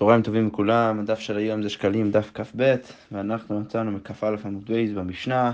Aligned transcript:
צהריים 0.00 0.22
טובים 0.22 0.46
לכולם, 0.46 1.00
הדף 1.00 1.18
של 1.18 1.36
היום 1.36 1.62
זה 1.62 1.68
שקלים 1.68 2.10
דף 2.10 2.30
כ"ב, 2.34 2.74
ואנחנו 3.12 3.60
נמצאים 3.60 3.90
בכ"א 3.90 4.34
עמוד 4.44 4.64
בית 4.66 4.90
במשנה, 4.90 5.52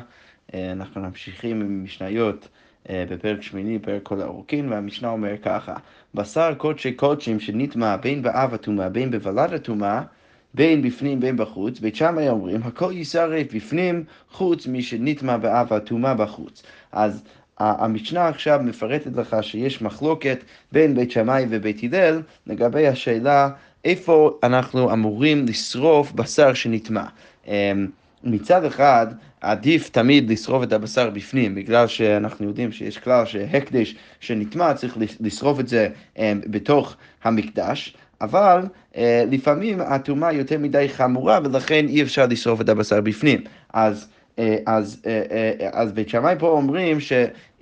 אה, 0.54 0.72
אנחנו 0.72 1.00
ממשיכים 1.00 1.61
עם 1.61 1.84
משניות 1.84 2.49
אה, 2.89 3.05
בפרק 3.11 3.43
שמיני, 3.43 3.79
פרק 3.79 4.03
כל 4.03 4.21
הרוקין, 4.21 4.73
והמשנה 4.73 5.09
אומר 5.09 5.37
ככה, 5.43 5.75
בשר 6.15 6.55
קודשי 6.55 6.93
קודשים 6.93 7.41
שנטמא 7.41 7.97
בין 7.97 8.23
באב 8.23 8.55
הטומאה 8.55 8.89
בין 8.89 9.11
בוולד 9.11 9.53
הטומאה, 9.53 10.03
בין 10.55 10.83
בפנים 10.83 11.21
בין 11.21 11.37
בחוץ, 11.37 11.81
בית 11.81 11.97
שמאי 11.97 12.29
אומרים, 12.29 12.63
הכל 12.63 12.93
יישרף 12.93 13.55
בפנים 13.55 14.05
חוץ 14.31 14.67
משנטמא 14.67 15.37
באב 15.37 15.73
הטומאה 15.73 16.15
בחוץ. 16.15 16.63
אז 16.93 17.23
המשנה 17.59 18.29
עכשיו 18.29 18.61
מפרטת 18.65 19.17
לך 19.17 19.37
שיש 19.43 19.83
מחלוקת 19.83 20.39
בין 20.73 20.95
בית 20.95 21.11
שמאי 21.11 21.47
ובית 21.51 21.81
הלל 21.83 22.23
לגבי 22.47 22.87
השאלה 22.87 23.51
איפה 23.87 24.39
אנחנו 24.43 24.93
אמורים 24.93 25.47
לשרוף 25.47 26.12
בשר 26.12 26.55
שנטמע. 26.55 27.05
אמ, 27.47 27.52
מצד 28.24 28.65
אחד, 28.65 29.06
עדיף 29.41 29.88
תמיד 29.88 30.30
לשרוף 30.30 30.62
את 30.62 30.73
הבשר 30.73 31.11
בפנים, 31.11 31.55
בגלל 31.55 31.87
שאנחנו 31.87 32.47
יודעים 32.47 32.73
שיש 32.73 32.98
כלל 32.98 33.27
שהקדש 33.27 33.95
שנטמע 34.20 34.75
צריך 34.75 34.97
לשרוף 35.20 35.61
את 35.61 35.69
זה 35.69 35.88
אמ, 36.19 36.41
בתוך 36.47 36.97
המקדש. 37.25 37.97
אבל 38.20 38.61
אה, 38.97 39.25
לפעמים 39.30 39.80
הטומאה 39.80 40.33
יותר 40.33 40.59
מדי 40.59 40.89
חמורה 40.89 41.39
ולכן 41.45 41.87
אי 41.89 42.03
אפשר 42.03 42.27
לשרוף 42.27 42.61
את 42.61 42.69
הבשר 42.69 43.00
בפנים. 43.00 43.41
אז, 43.73 44.09
אה, 44.39 44.56
אז, 44.66 45.03
אה, 45.06 45.53
אז 45.73 45.92
בית 45.92 46.09
שמאי 46.09 46.34
פה 46.39 46.48
אומרים 46.48 47.00
ש... 47.00 47.12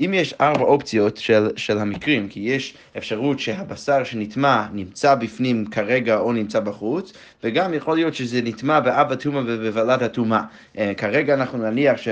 אם 0.01 0.15
יש 0.15 0.35
ארבע 0.41 0.65
אופציות 0.65 1.17
של, 1.17 1.49
של 1.57 1.79
המקרים, 1.79 2.29
כי 2.29 2.41
יש 2.41 2.75
אפשרות 2.99 3.41
שהבשר 3.41 4.05
שנטמע 4.05 4.67
נמצא 4.73 5.15
בפנים 5.15 5.67
כרגע 5.67 6.19
או 6.19 6.33
נמצא 6.33 6.61
בחוץ, 6.61 7.13
וגם 7.45 7.75
יכול 7.75 7.97
להיות 7.97 8.15
שזה 8.15 8.41
נטמע 8.43 8.81
באב 8.81 9.13
הטומאה 9.13 9.43
ובוולד 9.47 10.03
הטומאה. 10.03 10.43
אה, 10.79 10.93
כרגע 10.97 11.35
אנחנו 11.35 11.59
נניח 11.59 11.97
ש, 11.97 12.09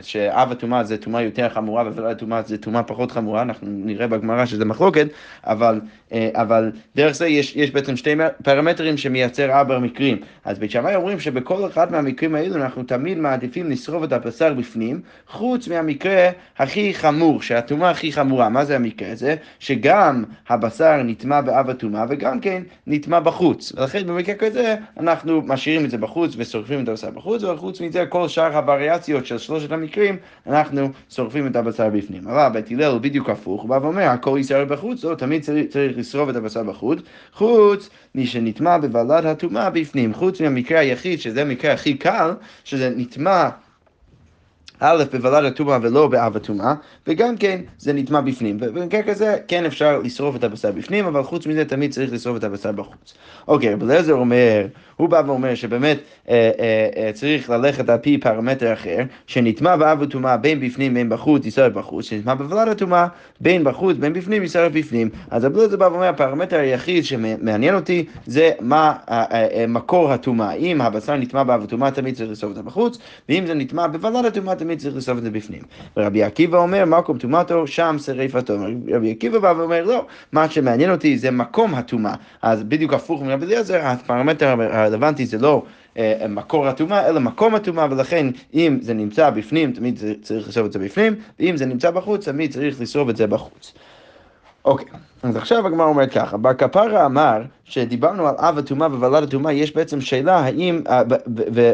שאב 0.00 0.52
הטומאה 0.52 0.84
זה 0.84 0.96
טומאה 0.96 1.22
יותר 1.22 1.48
חמורה 1.48 1.84
ובוולד 1.86 2.16
הטומאה 2.16 2.42
זה 2.42 2.58
טומאה 2.58 2.82
פחות 2.82 3.12
חמורה, 3.12 3.42
אנחנו 3.42 3.68
נראה 3.70 4.06
בגמרא 4.06 4.46
שזה 4.46 4.64
מחלוקת, 4.64 5.06
אבל, 5.44 5.80
אה, 6.12 6.28
אבל 6.34 6.72
דרך 6.96 7.12
זה 7.12 7.26
יש, 7.26 7.56
יש 7.56 7.70
בעצם 7.70 7.96
שתי 7.96 8.14
פרמטרים 8.42 8.96
שמייצר 8.96 9.52
ארבע 9.52 9.78
מקרים. 9.78 10.18
אז 10.44 10.58
בית 10.58 10.70
שמאי 10.70 10.94
אומרים 10.96 11.20
שבכל 11.20 11.66
אחד 11.66 11.92
מהמקרים 11.92 12.34
האלו 12.34 12.54
אנחנו 12.56 12.82
תמיד 12.82 13.18
מעדיפים 13.18 13.70
לשרוף 13.70 14.04
את 14.04 14.12
הבשר 14.12 14.54
בפנים, 14.54 15.00
חוץ 15.28 15.68
מהמקרה 15.68 16.30
הכי 16.58 16.94
חמור. 16.94 17.13
חמור, 17.14 17.42
שהטומאה 17.42 17.90
הכי 17.90 18.12
חמורה, 18.12 18.48
מה 18.48 18.64
זה 18.64 18.76
המקרה 18.76 19.12
הזה? 19.12 19.36
שגם 19.58 20.24
הבשר 20.48 21.02
נטמע 21.02 21.40
באב 21.40 21.70
הטומאה 21.70 22.04
וגם 22.08 22.40
כן 22.40 22.62
נטמע 22.86 23.20
בחוץ. 23.20 23.72
ולכן 23.76 24.06
במקרה 24.06 24.34
כזה 24.34 24.76
אנחנו 25.00 25.42
משאירים 25.42 25.84
את 25.84 25.90
זה 25.90 25.98
בחוץ 25.98 26.34
ושורפים 26.36 26.82
את 26.82 26.88
הבשר 26.88 27.10
בחוץ, 27.10 27.42
וחוץ 27.42 27.80
מזה 27.80 28.06
כל 28.06 28.28
שאר 28.28 28.56
הווריאציות 28.56 29.26
של 29.26 29.38
שלושת 29.38 29.72
המקרים, 29.72 30.16
אנחנו 30.46 30.88
שורפים 31.10 31.46
את 31.46 31.56
הבשר 31.56 31.88
בפנים. 31.88 32.28
אבל 32.28 32.48
בית 32.48 32.70
הלל 32.70 32.84
הוא 32.84 33.00
בדיוק 33.00 33.30
הפוך, 33.30 33.62
הוא 33.62 33.70
בא 33.70 33.78
ואומר, 33.82 34.02
הכל 34.02 34.34
יישאר 34.36 34.64
בחוץ, 34.64 35.04
לא, 35.04 35.14
תמיד 35.14 35.42
צריך, 35.42 35.66
צריך 35.70 35.98
לשרוף 35.98 36.30
את 36.30 36.36
הבשר 36.36 36.62
בחוץ, 36.62 36.98
חוץ 37.32 37.90
מי 38.14 38.26
שנטמע 38.26 38.78
בוולד 38.78 39.26
הטומאה 39.26 39.70
בפנים, 39.70 40.14
חוץ 40.14 40.40
מהמקרה 40.40 40.80
היחיד, 40.80 41.20
שזה 41.20 41.42
המקרה 41.42 41.72
הכי 41.72 41.94
קל, 41.94 42.34
שזה 42.64 42.92
נטמע 42.96 43.48
א', 44.80 45.04
בוולד 45.12 45.44
הטומאה 45.44 45.78
ולא 45.82 46.06
באב 46.06 46.36
הטומאה, 46.36 46.74
וגם 47.06 47.36
כן 47.36 47.60
זה 47.78 47.92
נטמע 47.92 48.20
בפנים. 48.20 48.56
ובמקרה 48.60 49.02
כזה 49.02 49.36
כן 49.48 49.64
אפשר 49.64 49.98
לשרוף 49.98 50.36
את 50.36 50.44
הבשר 50.44 50.72
בפנים, 50.72 51.06
אבל 51.06 51.22
חוץ 51.22 51.46
מזה 51.46 51.64
תמיד 51.64 51.92
צריך 51.92 52.12
לשרוף 52.12 52.36
את 52.36 52.44
הבשר 52.44 52.72
בחוץ. 52.72 53.14
אוקיי, 53.48 53.74
רב 53.74 53.82
אליעזר 53.82 54.12
אומר, 54.12 54.66
הוא 54.96 55.08
בא 55.08 55.22
ואומר 55.26 55.54
שבאמת 55.54 55.98
אה, 56.28 56.50
אה, 56.58 56.88
אה, 56.96 57.12
צריך 57.12 57.50
ללכת 57.50 57.88
על 57.88 57.98
פי 57.98 58.18
פרמטר 58.18 58.72
אחר, 58.72 58.98
שנטמע 59.26 59.76
באב 59.76 60.02
הטומאה 60.02 60.36
בין 60.36 60.60
בפנים 60.60 60.94
בין 60.94 61.08
בחוץ, 61.08 61.44
יישרף 61.44 61.72
בחוץ, 61.72 62.04
שנטמע 62.04 62.34
בוולד 62.34 62.68
הטומאה 62.68 63.06
בין 63.40 63.64
בחוץ 63.64 63.96
בין 63.96 64.12
בפנים, 64.12 64.42
יישרף 64.42 64.72
בפנים. 64.72 65.08
אז 65.30 65.44
רב 65.44 65.56
אליעזר 65.56 65.76
בא 65.76 65.84
ואומר, 65.84 66.06
הפרמטר 66.06 66.58
היחיד 66.58 67.04
שמעניין 67.04 67.74
אותי 67.74 68.04
זה 68.26 68.50
מה 68.60 68.94
אה, 69.10 69.24
אה, 69.32 69.46
אה, 69.52 69.66
מקור 69.66 70.12
הטומאה. 70.12 70.52
אם 70.52 70.80
הבשר 70.80 71.16
נטמע 71.16 71.42
באב 71.42 71.62
הטומאה 71.62 71.90
תמיד 71.90 72.14
צריך 72.14 72.30
לשרוף 72.30 72.50
את 72.50 72.56
זה 72.56 72.62
בחוץ, 72.62 72.98
ואם 73.28 73.46
זה 73.46 73.54
נטמע 73.54 73.86
בוולד 73.86 74.24
הטומאה 74.24 74.54
תמיד 74.64 74.78
צריך 74.78 74.96
לשרוף 74.96 75.18
את 75.18 75.22
זה 75.22 75.30
בפנים. 75.30 75.62
ורבי 75.96 76.22
עקיבא 76.22 76.58
אומר, 76.58 76.84
מקום 76.84 77.18
טומאתו, 77.18 77.66
שם 77.66 77.96
שריפתו. 78.04 78.54
רבי 78.88 79.10
עקיבא 79.10 79.38
בא 79.38 79.54
ואומר, 79.56 79.84
לא, 79.84 80.06
מה 80.32 80.50
שמעניין 80.50 80.90
אותי 80.90 81.18
זה 81.18 81.30
מקום 81.30 81.74
הטומאה. 81.74 82.14
אז 82.42 82.62
בדיוק 82.62 82.92
הפוך 82.92 83.22
מרבי 83.22 83.46
אליעזר, 83.46 83.80
הפרמטר 83.82 84.48
הרלוונטי 84.48 85.26
זה 85.26 85.38
לא... 85.38 85.62
אה, 85.98 86.26
מקור 86.28 86.68
הטומאה, 86.68 87.08
אלא 87.08 87.20
מקום 87.20 87.54
הטומאה, 87.54 87.86
ולכן 87.90 88.26
אם 88.54 88.78
זה 88.80 88.94
נמצא 88.94 89.30
בפנים, 89.30 89.72
תמיד 89.72 90.00
צריך 90.22 90.48
לשרוף 90.48 90.66
את 90.66 90.72
זה 90.72 90.78
בפנים, 90.78 91.14
ואם 91.40 91.56
זה 91.56 91.66
נמצא 91.66 91.90
בחוץ, 91.90 92.28
תמיד 92.28 92.52
צריך 92.52 92.80
לשרוף 92.80 93.10
את 93.10 93.16
זה 93.16 93.26
בחוץ. 93.26 93.74
אוקיי, 94.64 94.86
אז 95.24 95.36
עכשיו 95.36 95.66
הגמרא 95.66 95.86
אומרת 95.86 96.12
ככה, 96.12 96.36
בר 96.36 96.54
כפרה 96.54 97.06
אמר 97.06 97.42
שדיברנו 97.64 98.26
על 98.26 98.34
אב 98.38 98.58
הטומאה 98.58 98.88
וולד 98.88 99.22
הטומאה, 99.22 99.52
יש 99.52 99.74
בעצם 99.74 100.00
שאלה 100.00 100.36
האם 100.36 100.82
אה, 100.88 101.02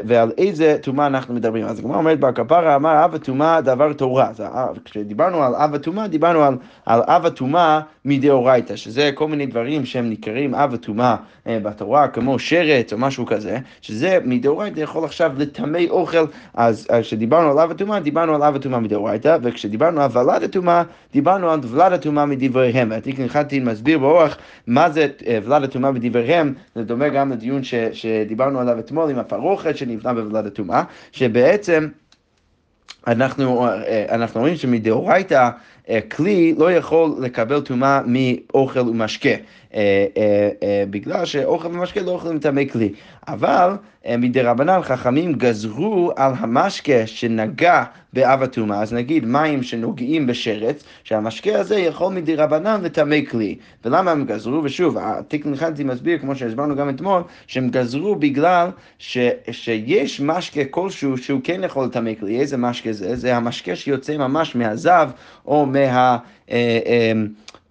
ועל 0.05 0.33
איזה 0.39 0.77
טומאה 0.83 1.07
אנחנו 1.07 1.35
מדברים. 1.35 1.65
אז 1.65 1.79
הגמרא 1.79 1.97
אומרת 1.97 2.21
בר 2.21 2.33
כפרה 2.33 2.77
אמר 2.77 3.05
אב 3.05 3.15
הטומאה 3.15 3.61
דבר 3.61 3.93
תורה. 3.93 4.31
כשדיברנו 4.85 5.43
על 5.43 5.55
אב 5.55 5.75
הטומאה, 5.75 6.09
דיברנו 6.09 6.43
על, 6.43 6.57
על 6.87 7.01
אב 7.07 7.27
הטומאה 7.27 7.81
מדאורייתא, 8.05 8.77
שזה 8.77 9.11
כל 9.15 9.29
מיני 9.29 9.47
דברים 9.47 9.85
שהם 9.87 10.11
נקראים 10.11 10.55
אב 10.55 10.75
הטומאה 10.75 11.17
אה, 11.47 11.59
בתורה, 11.63 12.09
כמו 12.09 12.39
שרץ 12.39 12.93
או 12.93 12.99
משהו 12.99 13.27
כזה, 13.27 13.59
שזה 13.81 14.19
מדאורייתא 14.25 14.81
יכול 14.81 15.05
עכשיו 15.05 15.33
לטמא 15.37 15.81
אוכל, 15.91 16.25
אז 16.55 16.89
כשדיברנו 17.01 17.51
על 17.51 17.59
אב 17.59 17.71
הטומאה, 17.71 18.01
דיברנו 18.01 18.35
על 18.35 18.43
אב 18.43 18.57
הטומאה 18.57 18.81
מדאורייתא, 18.81 19.37
וכשדיברנו 19.43 20.01
על 20.01 20.11
ולד 20.13 20.43
הטומאה, 20.43 20.83
דיברנו 21.13 21.51
על 21.51 21.61
ולד 21.63 21.93
הטומאה 21.93 22.27
מדבריהם. 22.27 22.93
חתין 23.41 23.65
מסביר 23.65 23.99
באורח 23.99 24.37
מה 24.67 24.91
זה 24.91 25.09
אה, 25.27 25.39
ולד 25.45 25.63
הטומאה 25.63 25.93
בדבריהם, 25.93 26.55
זה 26.75 26.85
דומה 26.85 27.09
גם 27.09 27.33
לדיון 27.33 27.65
ש, 27.65 27.75
שדיברנו 27.75 28.61
עליו 28.61 28.79
אתמול 28.79 29.11
עם 29.11 29.19
הפרוכת 29.19 29.77
שנבנה 29.77 30.15
בוולד 30.15 30.47
הטומאה, 30.47 30.83
שבעצם 31.13 31.89
אנחנו, 33.07 33.67
אה, 33.67 34.05
אנחנו 34.09 34.41
רואים 34.41 34.57
שמדאורייתא 34.57 35.51
אה, 35.89 36.01
כלי 36.01 36.55
לא 36.59 36.73
יכול 36.73 37.15
לקבל 37.21 37.61
טומאה 37.61 38.01
מאוכל 38.07 38.81
ומשקה, 38.81 39.31
בגלל 40.91 41.25
שאוכל 41.25 41.69
ומשקה 41.69 42.01
לא 42.01 42.11
יכולים 42.11 42.37
לטמא 42.37 42.65
כלי. 42.73 42.93
אבל 43.29 43.71
מדרבנן 44.09 44.83
חכמים 44.83 45.33
גזרו 45.33 46.13
על 46.17 46.33
המשקה 46.39 47.07
שנגע 47.07 47.85
באב 48.13 48.43
הטומאה, 48.43 48.83
אז 48.83 48.93
נגיד 48.93 49.25
מים 49.25 49.63
שנוגעים 49.63 50.27
בשרץ, 50.27 50.85
שהמשקה 51.05 51.59
הזה 51.59 51.79
יכול 51.79 52.15
מדרבנן 52.15 52.81
לטמא 52.83 53.17
כלי. 53.31 53.57
ולמה 53.85 54.11
הם 54.11 54.25
גזרו? 54.25 54.65
ושוב, 54.65 54.99
התיקון 54.99 55.57
חנטי 55.57 55.85
מסביר, 55.85 56.19
כמו 56.19 56.37
שהסברנו 56.37 56.77
גם 56.77 56.89
אתמול, 56.89 57.23
שהם 57.47 57.69
גזרו 57.69 58.17
בגלל 58.17 58.69
ש, 58.99 59.19
שיש 59.51 60.21
משקה 60.21 60.65
כלשהו 60.65 61.19
שהוא 61.19 61.41
כן 61.45 61.61
יכול 61.65 61.85
לטמא 61.85 62.11
כלי. 62.21 62.41
איזה 62.41 62.57
משקה 62.57 62.90
זה? 62.93 63.17
זה 63.17 63.37
המשקה 63.37 63.77
שיוצא 63.77 64.17
ממש 64.17 64.57
מהזב 64.57 65.11
או 65.47 65.67
מה... 65.67 66.19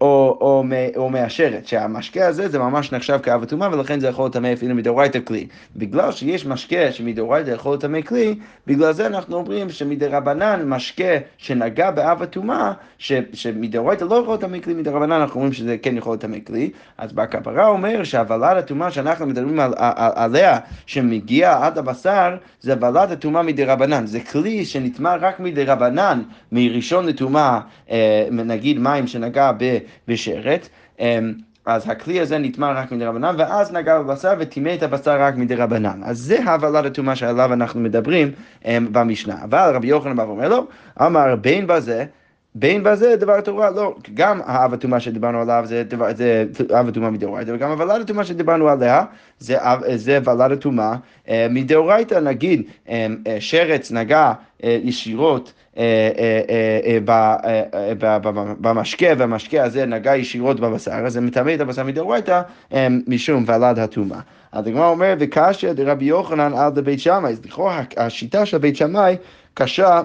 או, 0.02 0.38
או, 0.42 0.64
או 0.96 1.10
מהשרת, 1.10 1.68
שהמשקה 1.68 2.28
הזה 2.28 2.50
זה 2.50 2.60
ממש 2.60 2.92
נחשב 2.92 3.20
כאב 3.24 3.44
הטומאה 3.44 3.70
ולכן 3.72 4.00
זה 4.00 4.08
יכול 4.08 4.26
לטמא 4.26 4.54
אפילו 4.54 4.76
מדאורייתא 4.76 5.20
כלי. 5.26 5.48
בגלל 5.76 6.12
שיש 6.12 6.46
משקה 6.46 6.92
שמדאורייתא 6.92 7.50
יכול 7.50 7.74
לטמא 7.74 8.02
כלי, 8.02 8.36
בגלל 8.68 8.94
זה 8.94 9.08
אנחנו 9.08 9.36
אומרים 9.36 9.70
שמדרבנן 9.70 10.70
משקה 10.70 11.18
שנגע 11.38 11.92
באב 11.92 12.22
הטומאה, 12.22 12.72
שמדאורייתא 13.34 14.04
לא 14.04 14.16
יכול 14.16 14.34
לטמא 14.34 14.60
כלי, 14.60 14.74
מדרבנן 14.74 15.12
אנחנו 15.12 15.36
אומרים 15.36 15.54
שזה 15.54 15.78
כן 15.82 15.98
יכול 15.98 16.14
לטמא 16.14 16.38
כלי. 16.48 16.70
אז 16.98 17.14
בכפרה 17.14 17.68
אומר 17.68 18.04
שהוולד 18.04 18.58
הטומאה 18.58 18.92
שאנחנו 18.92 19.26
מדברים 19.26 19.60
על, 19.60 19.74
על, 19.78 20.12
עליה, 20.16 20.60
שמגיע 20.86 21.66
עד 21.66 21.78
הבשר, 21.78 22.38
זה 22.62 22.74
ולד 22.82 23.12
הטומאה 23.12 23.44
מדרבנן. 23.44 24.06
זה 24.06 24.20
כלי 24.20 24.66
שנטמע 24.66 25.16
רק 25.16 25.40
מדרבנן, 25.40 26.22
מראשון 26.52 27.06
לטומאה, 27.06 27.60
אה, 27.92 28.28
נגיד 28.32 28.80
מים 28.80 29.08
שנגע 29.08 29.52
ב... 29.58 29.78
בשרת. 30.08 30.70
אמ, 31.00 31.34
אז 31.66 31.90
הכלי 31.90 32.20
הזה 32.20 32.38
נטמע 32.38 32.72
רק 32.72 32.92
מדי 32.92 33.06
רבנן, 33.06 33.36
ואז 33.38 33.74
נגע 33.74 34.00
בבשר 34.00 34.34
וטימא 34.40 34.74
את 34.74 34.84
הבשר 34.84 35.22
רק 35.22 35.36
מדי 35.36 35.56
רבנן. 35.56 36.02
אז 36.04 36.18
זה 36.18 36.44
הבלת 36.44 36.86
הטומאה 36.86 37.16
שעליו 37.16 37.54
אנחנו 37.54 37.80
מדברים 37.80 38.32
um, 38.64 38.66
במשנה. 38.92 39.36
אבל 39.44 39.72
רבי 39.76 39.88
יוחנן 39.88 40.16
בא 40.16 40.22
ואומר 40.22 40.50
לו, 40.50 40.68
אמר 41.02 41.36
בין 41.36 41.68
בזה, 41.68 42.06
בין 42.56 42.84
בזה 42.84 43.16
דבר 43.16 43.42
תורה, 43.42 43.70
לא, 43.70 43.96
גם 44.14 44.42
האב 44.46 44.74
הטומאה 44.74 45.00
שדיברנו 45.00 45.42
עליו 45.42 45.64
זה, 45.66 45.84
דבר, 45.84 46.08
זה 46.16 46.46
אב 46.80 46.88
הטומאה 46.88 47.10
מדאורייתא, 47.10 47.52
וגם 47.52 47.72
הוולד 47.72 48.02
הטומאה 48.02 48.24
שדיברנו 48.24 48.70
עליה 48.70 49.04
זה, 49.40 49.58
זה 49.96 50.20
ולד 50.26 50.52
הטומאה 50.52 50.96
אה, 51.30 51.48
מדאורייתא, 51.50 52.16
נגיד 52.16 52.64
אה, 52.90 53.08
אה, 53.28 53.38
שרץ 53.40 53.92
נגע 53.92 54.34
ישירות 54.64 55.54
במשקה, 58.62 59.08
והמשקה 59.18 59.64
הזה 59.64 59.86
נגע 59.86 60.16
ישירות 60.16 60.60
בבשר, 60.60 60.92
אז 60.92 61.14
זה 61.14 61.22
מטמא 61.22 61.54
את 61.54 61.60
הבשר 61.60 61.84
מדאורייתא 61.84 62.42
משום 63.08 63.44
ולד 63.48 63.80
הטומאה. 63.80 64.20
אז 64.52 64.68
הגמרא 64.68 64.88
אומרת, 64.88 65.18
וקשיא 65.22 65.74
דרבי 65.74 66.06
יוחנן 66.06 66.54
על 66.54 66.72
דבית 66.72 67.00
שמאי, 67.00 67.32
אז 67.32 67.46
לכאורה 67.46 67.84
השיטה 67.98 68.46
של 68.46 68.58
בית 68.58 68.76
שמאי 68.76 69.16
קשה 69.54 70.02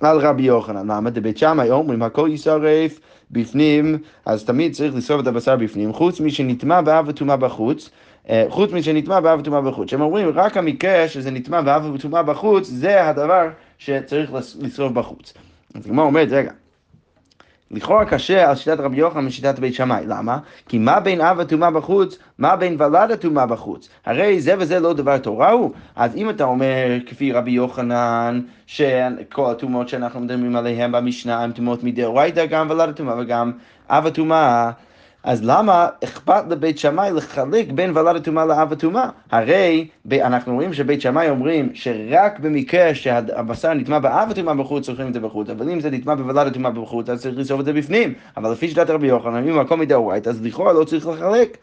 על 0.00 0.18
רבי 0.18 0.42
יוחנן. 0.42 0.90
למה? 0.90 1.10
דבית 1.10 1.38
שמאי 1.38 1.70
אומרים 1.70 2.02
הכל 2.02 2.28
יישרף 2.30 3.00
בפנים, 3.30 3.98
אז 4.26 4.44
תמיד 4.44 4.72
צריך 4.72 4.94
לשרוף 4.94 5.22
את 5.22 5.26
הבשר 5.26 5.56
בפנים, 5.56 5.92
חוץ 5.92 6.20
משנטמע 6.20 6.80
באב 6.80 7.08
וטומאה 7.08 7.36
בחוץ. 7.36 7.90
אה, 8.30 8.44
חוץ 8.48 8.72
משנטמע 8.72 9.20
באב 9.20 9.40
וטומאה 9.40 9.60
בחוץ. 9.60 9.92
הם 9.92 10.00
אומרים, 10.00 10.28
רק 10.34 10.56
המקרה 10.56 11.08
שזה 11.08 11.30
נטמע 11.30 11.60
באב 11.60 11.90
וטומאה 11.94 12.22
בחוץ, 12.22 12.66
זה 12.66 13.08
הדבר 13.08 13.48
שצריך 13.78 14.30
לשרוף 14.60 14.92
בחוץ. 14.92 15.34
אז 15.74 15.86
הגמרא 15.86 16.04
אומרת, 16.04 16.28
רגע, 16.30 16.50
לכאורה 17.70 18.04
קשה 18.04 18.48
על 18.50 18.56
שיטת 18.56 18.80
רבי 18.80 18.96
יוחנן 18.96 19.24
משיטת 19.24 19.58
בית 19.58 19.74
שמאי. 19.74 20.06
למה? 20.06 20.38
כי 20.68 20.78
מה 20.78 21.00
בין 21.00 21.20
אב 21.20 21.40
הטומאה 21.40 21.70
בחוץ, 21.70 22.18
מה 22.38 22.56
בין 22.56 22.76
ולד 22.78 23.10
הטומאה 23.10 23.46
בחוץ? 23.46 23.88
הרי 24.06 24.40
זה 24.40 24.54
וזה 24.58 24.80
לא 24.80 24.92
דבר 24.92 25.18
תורה 25.18 25.50
הוא. 25.50 25.70
אז 25.96 26.16
אם 26.16 26.30
אתה 26.30 26.44
אומר, 26.44 26.86
כפי 27.06 27.32
רבי 27.32 27.50
יוחנן, 27.50 28.40
שכל 28.66 29.50
הטומאות 29.50 29.88
שאנחנו 29.88 30.20
מדברים 30.20 30.56
עליהן 30.56 30.92
במשנה 30.92 31.42
הן 31.42 31.52
טומאות 31.52 31.84
מדאורייתא, 31.84 32.46
גם 32.46 32.70
ולד 32.70 32.88
הטומאה 32.88 33.14
וגם 33.18 33.52
אב 33.90 34.06
הטומאה, 34.06 34.70
אז 35.26 35.44
למה 35.44 35.88
אכפת 36.04 36.44
לבית 36.50 36.78
שמאי 36.78 37.10
לחלק 37.12 37.72
בין 37.74 37.96
ולד 37.96 38.16
הטומאה 38.16 38.46
לאב 38.46 38.72
הטומאה? 38.72 39.08
הרי 39.30 39.88
אנחנו 40.12 40.54
רואים 40.54 40.72
שבית 40.72 41.00
שמאי 41.00 41.30
אומרים 41.30 41.70
שרק 41.74 42.38
במקרה 42.38 42.94
שהבשר 42.94 43.74
נטמע 43.74 43.98
באב 43.98 44.30
הטומאה 44.30 44.54
בחוץ, 44.54 44.86
צריכים 44.86 45.08
את 45.08 45.14
זה 45.14 45.20
בחוץ, 45.20 45.50
אבל 45.50 45.70
אם 45.70 45.80
זה 45.80 45.90
נטמע 45.90 46.14
בוולד 46.14 46.46
הטומאה 46.46 46.70
בחוץ, 46.70 47.08
אז 47.08 47.22
צריך 47.22 47.38
לסוף 47.38 47.60
את 47.60 47.64
זה 47.64 47.72
בפנים. 47.72 48.14
אבל 48.36 48.52
לפי 48.52 48.68
שיטת 48.68 48.90
רבי 48.90 49.06
יוחנן, 49.06 49.48
אם 49.48 49.58
הכל 49.58 49.76
מדאורייתא, 49.76 50.28
אז 50.28 50.42
לכאורה 50.42 50.72
לא 50.72 50.84
צריך 50.84 51.06
לחלק. 51.06 51.56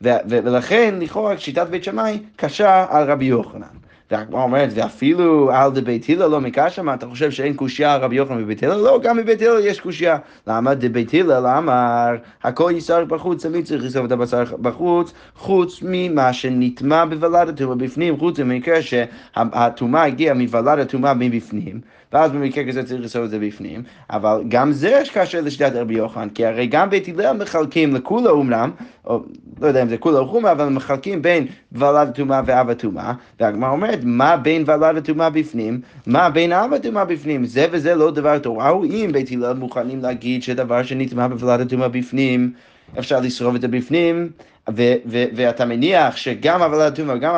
ולכן 0.00 0.94
לכאורה 0.98 1.38
שיטת 1.38 1.66
בית 1.66 1.84
שמאי 1.84 2.18
קשה 2.36 2.86
על 2.88 3.10
רבי 3.10 3.24
יוחנן. 3.24 3.89
והגמרא 4.10 4.42
אומרת, 4.42 4.68
ואפילו 4.74 5.50
על 5.52 5.70
דבית 5.70 6.08
הלל 6.08 6.26
לא 6.30 6.40
מקשה, 6.40 6.82
מה 6.82 6.94
אתה 6.94 7.06
חושב 7.06 7.30
שאין 7.30 7.54
קושייה 7.54 7.96
רבי 7.96 8.16
יוחנן 8.16 8.42
בבית 8.44 8.62
הלל? 8.62 8.76
לא, 8.76 9.00
גם 9.02 9.16
בבית 9.16 9.42
הלל 9.42 9.64
יש 9.64 9.80
קושייה. 9.80 10.18
למה 10.46 10.74
דבית 10.74 11.14
הלל 11.14 11.46
אמר, 11.46 12.16
הכל 12.42 12.72
יסר 12.76 13.04
בחוץ, 13.04 13.46
תמיד 13.46 13.64
צריך 13.64 13.84
לסוף 13.84 14.06
את 14.06 14.12
הבשר 14.12 14.44
בחוץ, 14.60 15.12
חוץ 15.36 15.80
ממה 15.82 16.32
שנטמע 16.32 17.04
הטומאה 17.48 17.76
בפנים, 17.76 18.18
חוץ 18.18 18.38
ממקרה 18.38 18.82
שהטומאה 18.82 20.04
הגיעה 20.04 20.34
מוולד 20.34 20.78
הטומאה 20.78 21.14
מבפנים. 21.14 21.80
ואז 22.12 22.32
במקרה 22.32 22.64
כזה 22.64 22.84
צריך 22.84 23.00
לסוף 23.00 23.24
את 23.24 23.30
זה 23.30 23.38
בפנים, 23.38 23.82
אבל 24.10 24.42
גם 24.48 24.72
זה 24.72 24.88
יש 24.88 25.10
כאשר 25.10 25.40
לשיטת 25.40 25.72
רבי 25.74 25.94
יוחנן, 25.94 26.28
כי 26.28 26.46
הרי 26.46 26.66
גם 26.66 26.90
בית 26.90 27.08
הלל 27.08 27.36
מחלקים 27.36 27.94
לכולה 27.94 28.30
אומנם, 28.30 28.70
או 29.04 29.22
לא 29.60 29.66
יודע 29.66 29.82
אם 29.82 29.88
זה 29.88 29.96
כולה 29.96 30.18
או 30.18 30.28
חומה, 30.28 30.52
אבל 30.52 30.68
מחלקים 30.68 31.22
בין 31.22 31.46
ולד 31.72 32.08
הטומאה 32.08 32.40
ואב 32.46 32.70
הטומאה, 32.70 33.12
והגמרא 33.40 33.70
אומרת, 33.70 33.99
מה 34.04 34.36
בין 34.36 34.64
ולד 34.66 34.96
הטומאה 34.96 35.30
בפנים, 35.30 35.80
מה 36.06 36.30
בין 36.30 36.52
אב 36.52 36.72
הטומאה 36.72 37.04
בפנים, 37.04 37.44
זה 37.44 37.66
וזה 37.70 37.94
לא 37.94 38.10
דבר 38.10 38.38
תורה, 38.38 38.68
הוא 38.68 38.84
אם 38.84 39.10
בית 39.12 39.32
הלל 39.32 39.54
מוכנים 39.54 40.02
להגיד 40.02 40.42
שדבר 40.42 40.82
שנטמע 40.82 41.28
בוולד 41.28 41.60
הטומאה 41.60 41.88
בפנים, 41.88 42.52
אפשר 42.98 43.20
לשרוף 43.20 43.56
את 43.56 43.60
זה 43.60 43.68
בפנים, 43.68 44.30
ו- 44.76 44.94
ו- 45.06 45.24
ואתה 45.34 45.64
מניח 45.64 46.16
שגם 46.16 46.62
עבודה 46.62 46.86
הטומאה 46.86 47.16
וגם 47.16 47.34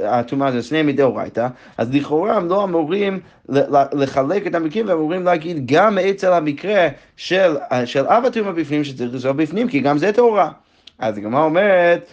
הטומאה 0.00 0.52
זה 0.52 0.62
שני 0.62 0.82
מדאורייתא, 0.82 1.48
אז 1.78 1.94
לכאורה 1.94 2.36
הם 2.36 2.48
לא 2.48 2.64
אמורים 2.64 3.20
לחלק 3.92 4.46
את 4.46 4.54
המקרים, 4.54 4.88
והם 4.88 4.98
אמורים 4.98 5.24
להגיד 5.24 5.66
גם 5.66 5.98
אצל 5.98 6.32
המקרה 6.32 6.88
של, 7.16 7.56
של 7.84 8.06
אב 8.06 8.24
הטומאה 8.24 8.52
בפנים 8.52 8.84
שצריך 8.84 9.14
לזרוק 9.14 9.36
בפנים, 9.36 9.68
כי 9.68 9.80
גם 9.80 9.98
זה 9.98 10.12
תורה. 10.12 10.50
אז 10.98 11.18
הגמרא 11.18 11.44
אומרת, 11.44 12.08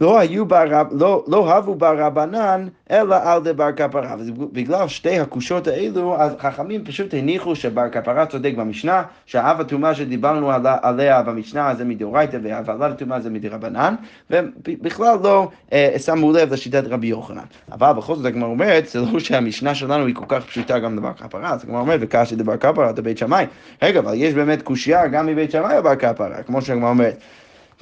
לא 0.00 0.18
היו 0.18 0.46
ברב, 0.46 0.86
לא, 0.92 1.24
לא 1.28 1.54
הבו 1.54 1.74
ברבנן, 1.74 2.68
אלא 2.90 3.16
על 3.22 3.42
דבר 3.42 3.72
כפרה. 3.72 4.16
ובגלל 4.36 4.88
שתי 4.88 5.18
הקושות 5.18 5.66
האלו, 5.66 6.16
אז 6.20 6.32
חכמים 6.38 6.84
פשוט 6.84 7.14
הניחו 7.14 7.56
שבר 7.56 7.88
כפרה 7.88 8.26
צודק 8.26 8.52
במשנה, 8.56 9.02
שהאב 9.26 9.60
הטומאה 9.60 9.94
שדיברנו 9.94 10.50
עליה 10.82 11.22
במשנה 11.22 11.74
זה 11.74 11.84
מדאורייתא, 11.84 12.38
והוולד 12.42 12.92
הטומאה 12.92 13.20
זה 13.20 13.30
מדרבנן, 13.30 13.94
ובכלל 14.30 15.18
לא 15.22 15.48
אה, 15.72 15.94
שמו 15.98 16.32
לב 16.32 16.52
לשיטת 16.52 16.84
רבי 16.86 17.06
יוחנן. 17.06 17.44
אבל 17.72 17.92
בכל 17.92 18.16
זאת 18.16 18.26
הגמרא 18.26 18.48
אומרת, 18.48 18.88
זה 18.88 19.00
לא 19.00 19.18
שהמשנה 19.20 19.74
שלנו 19.74 20.06
היא 20.06 20.14
כל 20.14 20.24
כך 20.28 20.44
פשוטה 20.44 20.78
גם 20.78 20.96
דבר 20.96 21.12
כפרה, 21.12 21.50
אז 21.50 21.64
הגמרא 21.64 21.80
אומרת, 21.80 22.00
וקשי 22.02 22.36
דבר 22.36 22.56
כפרה, 22.56 22.90
אתה 22.90 23.02
בית 23.02 23.18
שמאי. 23.18 23.46
רגע, 23.82 24.00
אבל 24.00 24.12
יש 24.14 24.34
באמת 24.34 24.62
קושייה 24.62 25.08
גם 25.08 25.26
מבית 25.26 25.50
שמאי 25.50 25.78
או 25.78 25.82
בר 25.82 25.96
כפרה, 25.96 26.42
כמו 26.42 26.62
שהגמרא 26.62 26.90
אומרת. 26.90 27.16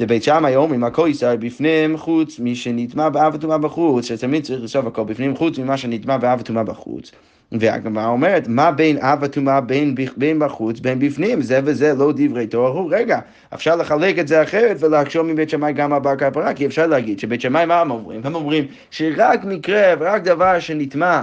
לבית 0.00 0.22
שמאי 0.22 0.56
אומרים 0.56 0.84
הכל 0.84 1.08
ישראל 1.10 1.36
בפנים 1.36 1.96
חוץ 1.96 2.38
משנטמע 2.38 3.08
באב 3.08 3.34
וטומאה 3.34 3.58
בחוץ, 3.58 4.04
שתמיד 4.04 4.44
צריך 4.44 4.62
לשאול 4.62 4.86
הכל 4.86 5.04
בפנים 5.04 5.36
חוץ 5.36 5.58
ממה 5.58 5.76
שנטמע 5.76 6.16
באב 6.16 6.40
וטומאה 6.40 6.64
בחוץ. 6.64 7.10
והגמרא 7.52 8.06
אומרת, 8.06 8.48
מה 8.48 8.72
בין 8.72 8.98
אב 8.98 9.18
וטומאה 9.22 9.60
בין, 9.60 9.94
בין 10.16 10.38
בחוץ 10.38 10.80
בין 10.80 10.98
בפנים? 10.98 11.42
זה 11.42 11.60
וזה 11.64 11.94
לא 11.94 12.12
דברי 12.16 12.46
תורה 12.46 12.68
הוא. 12.68 12.90
רגע, 12.94 13.20
אפשר 13.54 13.76
לחלק 13.76 14.18
את 14.18 14.28
זה 14.28 14.42
אחרת 14.42 14.76
ולהקשור 14.80 15.22
מבית 15.22 15.50
שמאי 15.50 15.72
גם 15.72 16.02
בר 16.02 16.16
כפרה, 16.16 16.54
כי 16.54 16.66
אפשר 16.66 16.86
להגיד 16.86 17.18
שבית 17.18 17.40
שמאי 17.40 17.66
מה 17.66 17.80
הם 17.80 17.90
אומרים? 17.90 18.20
הם 18.24 18.34
אומרים 18.34 18.64
שרק 18.90 19.44
מקרה 19.44 19.94
ורק 19.98 20.22
דבר 20.22 20.60
שנטמע 20.60 21.22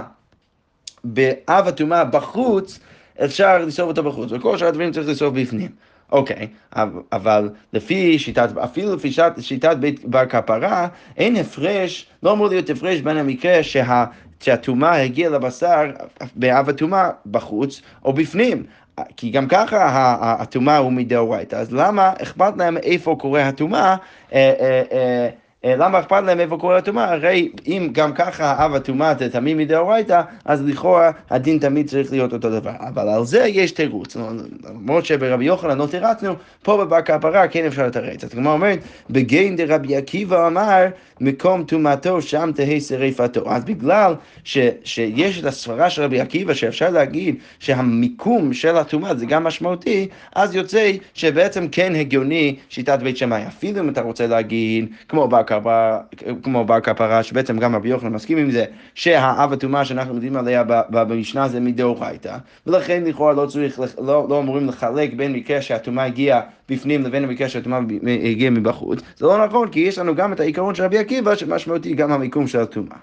באב 1.04 1.68
הטומאה 1.68 2.04
בחוץ, 2.04 2.78
אפשר 3.24 3.58
לשרוף 3.58 3.88
אותו 3.88 4.02
בחוץ, 4.02 4.32
וכל 4.32 4.58
שאר 4.58 4.68
הדברים 4.68 4.92
צריך 4.92 5.08
לשרוף 5.08 5.34
בפנים. 5.34 5.68
אוקיי, 6.12 6.48
אבל 7.12 7.50
לפי 7.72 8.18
שיטת, 8.18 8.56
אפילו 8.56 8.94
לפי 8.94 9.10
שיטת, 9.10 9.32
שיטת 9.40 9.76
בית 9.76 10.04
בר 10.04 10.26
כפרה, 10.26 10.88
אין 11.16 11.36
הפרש, 11.36 12.06
לא 12.22 12.32
אמור 12.32 12.48
להיות 12.48 12.70
הפרש 12.70 13.00
בין 13.00 13.16
המקרה 13.16 13.62
שה... 13.62 14.04
שהטומאה 14.40 15.02
הגיעה 15.02 15.30
לבשר 15.30 15.90
באב 16.34 16.68
הטומאה 16.68 17.10
בחוץ 17.26 17.82
או 18.04 18.12
בפנים. 18.12 18.64
כי 19.16 19.30
גם 19.30 19.48
ככה 19.48 20.16
הטומאה 20.20 20.76
הוא 20.76 20.92
מדאורייתא, 20.92 21.56
אז 21.56 21.72
למה 21.72 22.12
אכפת 22.22 22.52
להם 22.56 22.76
איפה 22.76 23.16
קורה 23.20 23.48
הטומאה? 23.48 23.80
אה, 23.90 23.96
אה, 24.32 24.54
אה, 24.60 24.82
אה, 24.92 25.28
למה 25.74 26.00
אכפת 26.00 26.22
להם 26.26 26.40
איפה 26.40 26.56
קורה 26.56 26.76
הטומאה? 26.76 27.12
הרי 27.12 27.48
אם 27.66 27.88
גם 27.92 28.12
ככה 28.12 28.64
אב 28.64 28.74
הטומאה 28.74 29.14
זה 29.18 29.30
תמיד 29.30 29.56
מדאורייתא, 29.56 30.22
אז 30.44 30.62
לכאורה 30.64 31.10
הדין 31.30 31.58
תמיד 31.58 31.88
צריך 31.88 32.12
להיות 32.12 32.32
אותו 32.32 32.50
דבר. 32.50 32.70
אבל 32.80 33.08
על 33.08 33.24
זה 33.24 33.46
יש 33.46 33.72
תירוץ. 33.72 34.16
למרות 34.64 35.06
שברבי 35.06 35.44
יוחנן 35.44 35.78
לא 35.78 35.86
תירצנו, 35.86 36.34
פה 36.62 36.76
בבר 36.76 37.02
כפרה 37.02 37.48
כן 37.48 37.66
אפשר 37.66 37.86
לתרץ. 37.86 38.24
אז 38.24 38.30
כמו 38.30 38.52
אומרת, 38.52 38.78
בגיין 39.10 39.56
דרבי 39.56 39.96
עקיבא 39.96 40.46
אמר, 40.46 40.86
מקום 41.20 41.64
טומאתו 41.64 42.22
שם 42.22 42.50
תהא 42.54 42.80
שריפתו. 42.80 43.50
אז 43.50 43.64
בגלל 43.64 44.14
ש, 44.44 44.58
שיש 44.84 45.40
את 45.40 45.44
הסברה 45.44 45.90
של 45.90 46.02
רבי 46.02 46.20
עקיבא, 46.20 46.54
שאפשר 46.54 46.90
להגיד 46.90 47.36
שהמיקום 47.58 48.52
של 48.52 48.76
הטומאה 48.76 49.14
זה 49.14 49.26
גם 49.26 49.44
משמעותי, 49.44 50.08
אז 50.34 50.54
יוצא 50.54 50.92
שבעצם 51.14 51.68
כן 51.72 51.94
הגיוני 51.94 52.56
שיטת 52.68 52.98
בית 53.02 53.16
שמאי. 53.16 53.46
אפילו 53.46 53.80
אם 53.80 53.88
אתה 53.88 54.00
רוצה 54.00 54.26
להגיד, 54.26 54.86
כמו 55.08 55.28
בר 55.28 55.42
כמו 56.42 56.64
בר 56.64 56.80
כפרה, 56.80 57.22
שבעצם 57.22 57.58
גם 57.58 57.76
רבי 57.76 57.88
יוחנן 57.88 58.12
מסכים 58.12 58.38
עם 58.38 58.50
זה, 58.50 58.64
שהאב 58.94 59.52
הטומאה 59.52 59.84
שאנחנו 59.84 60.14
יודעים 60.14 60.36
עליה 60.36 60.64
במשנה 60.90 61.48
זה 61.48 61.60
מדאורייתא, 61.60 62.36
ולכן 62.66 63.04
לכאורה 63.04 63.32
לא 63.32 63.46
צריך, 63.46 63.80
לא, 63.98 64.26
לא 64.28 64.40
אמורים 64.40 64.68
לחלק 64.68 65.14
בין 65.14 65.32
מקרה 65.32 65.62
שהטומאה 65.62 66.04
הגיעה 66.04 66.40
בפנים 66.68 67.02
לבין 67.02 67.24
המקרה 67.24 67.48
שהטומאה 67.48 67.80
הגיעה 68.24 68.50
מבחוץ. 68.50 69.00
זה 69.16 69.26
לא 69.26 69.46
נכון, 69.46 69.68
כי 69.68 69.80
יש 69.80 69.98
לנו 69.98 70.14
גם 70.14 70.32
את 70.32 70.40
העיקרון 70.40 70.74
של 70.74 70.82
רבי 70.82 70.98
עקיבא, 70.98 71.34
שמשמעותי 71.36 71.94
גם 71.94 72.12
המיקום 72.12 72.46
של 72.46 72.60
הטומאה. 72.60 72.96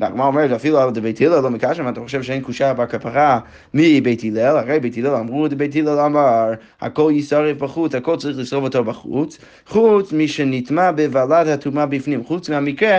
והגמרא 0.00 0.26
אומרת, 0.26 0.50
אפילו 0.50 0.80
על 0.80 0.90
בית 0.90 1.20
הלל 1.20 1.40
לא 1.40 1.50
מקשר, 1.50 1.82
מה 1.82 1.90
אתה 1.90 2.00
חושב 2.00 2.22
שאין 2.22 2.42
קושה 2.42 2.74
בר 2.74 2.86
כפרה 2.86 3.38
מבית 3.74 4.22
הלל? 4.24 4.56
הרי 4.56 4.80
בית 4.80 4.96
הלל 4.96 5.14
אמרו, 5.14 5.46
בית 5.56 5.76
הלל 5.76 5.98
אמר, 6.00 6.52
הכל 6.80 7.10
יישרף 7.14 7.56
בחוץ, 7.56 7.94
הכל 7.94 8.16
צריך 8.16 8.38
לשרוף 8.38 8.64
אותו 8.64 8.84
בחוץ, 8.84 9.38
חוץ 9.66 10.12
משנטמע 10.12 10.90
בוולד 10.92 11.48
הטומאה 11.48 11.86
בפנים, 11.86 12.24
חוץ 12.24 12.48
מהמקרה 12.48 12.98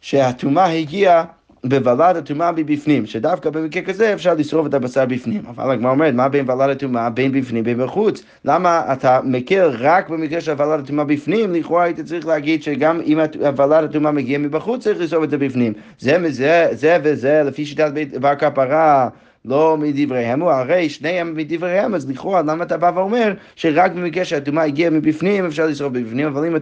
שהטומאה 0.00 0.72
הגיעה 0.72 1.24
בוולד 1.66 2.16
הטומאה 2.16 2.52
מבפנים, 2.52 3.06
שדווקא 3.06 3.50
במקרה 3.50 3.82
כזה 3.82 4.12
אפשר 4.12 4.34
לשרוף 4.34 4.66
את 4.66 4.74
הבשר 4.74 5.06
בפנים. 5.06 5.42
אבל 5.48 5.70
הגמרא 5.70 5.90
אומרת, 5.90 6.14
מה 6.14 6.28
בין 6.28 6.50
ולד 6.50 6.70
הטומאה 6.70 7.10
בין 7.10 7.32
בפנים 7.32 7.62
ובין 7.62 7.84
בחוץ? 7.84 8.22
למה 8.44 8.92
אתה 8.92 9.20
מקל 9.24 9.70
רק 9.78 10.08
במקרה 10.08 10.40
של 10.40 10.52
ולד 10.52 10.80
הטומאה 10.80 11.04
בפנים? 11.04 11.54
לכאורה 11.54 11.84
היית 11.84 12.00
צריך 12.00 12.26
להגיד 12.26 12.62
שגם 12.62 13.00
אם 13.06 13.18
הוולד 13.40 13.84
הטומאה 13.84 14.12
מגיע 14.12 14.38
מבחוץ 14.38 14.82
צריך 14.82 15.00
לשרוף 15.00 15.24
את 15.24 15.30
זה 15.30 15.38
בפנים. 15.38 15.72
זה, 15.98 16.18
זה, 16.28 16.68
זה 16.72 16.98
וזה, 17.02 17.42
לפי 17.46 17.66
שיטת 17.66 17.92
בית 17.92 18.18
בר 18.18 18.34
כפרה. 18.34 19.08
לא 19.44 19.76
מדבריהם, 19.80 20.42
הרי 20.42 20.88
שניהם 20.88 21.34
מדבריהם, 21.36 21.94
אז 21.94 22.10
לכאורה 22.10 22.42
למה 22.42 22.64
אתה 22.64 22.76
בא 22.76 22.92
ואומר 22.94 23.32
שרק 23.56 23.92
במקרה 23.92 24.24
שהטומאה 24.24 24.64
הגיעה 24.64 24.90
מבפנים 24.90 25.46
אפשר 25.46 25.66
לשרוף 25.66 25.92
מבפנים, 25.92 26.26
אבל 26.26 26.46
אם 26.46 26.54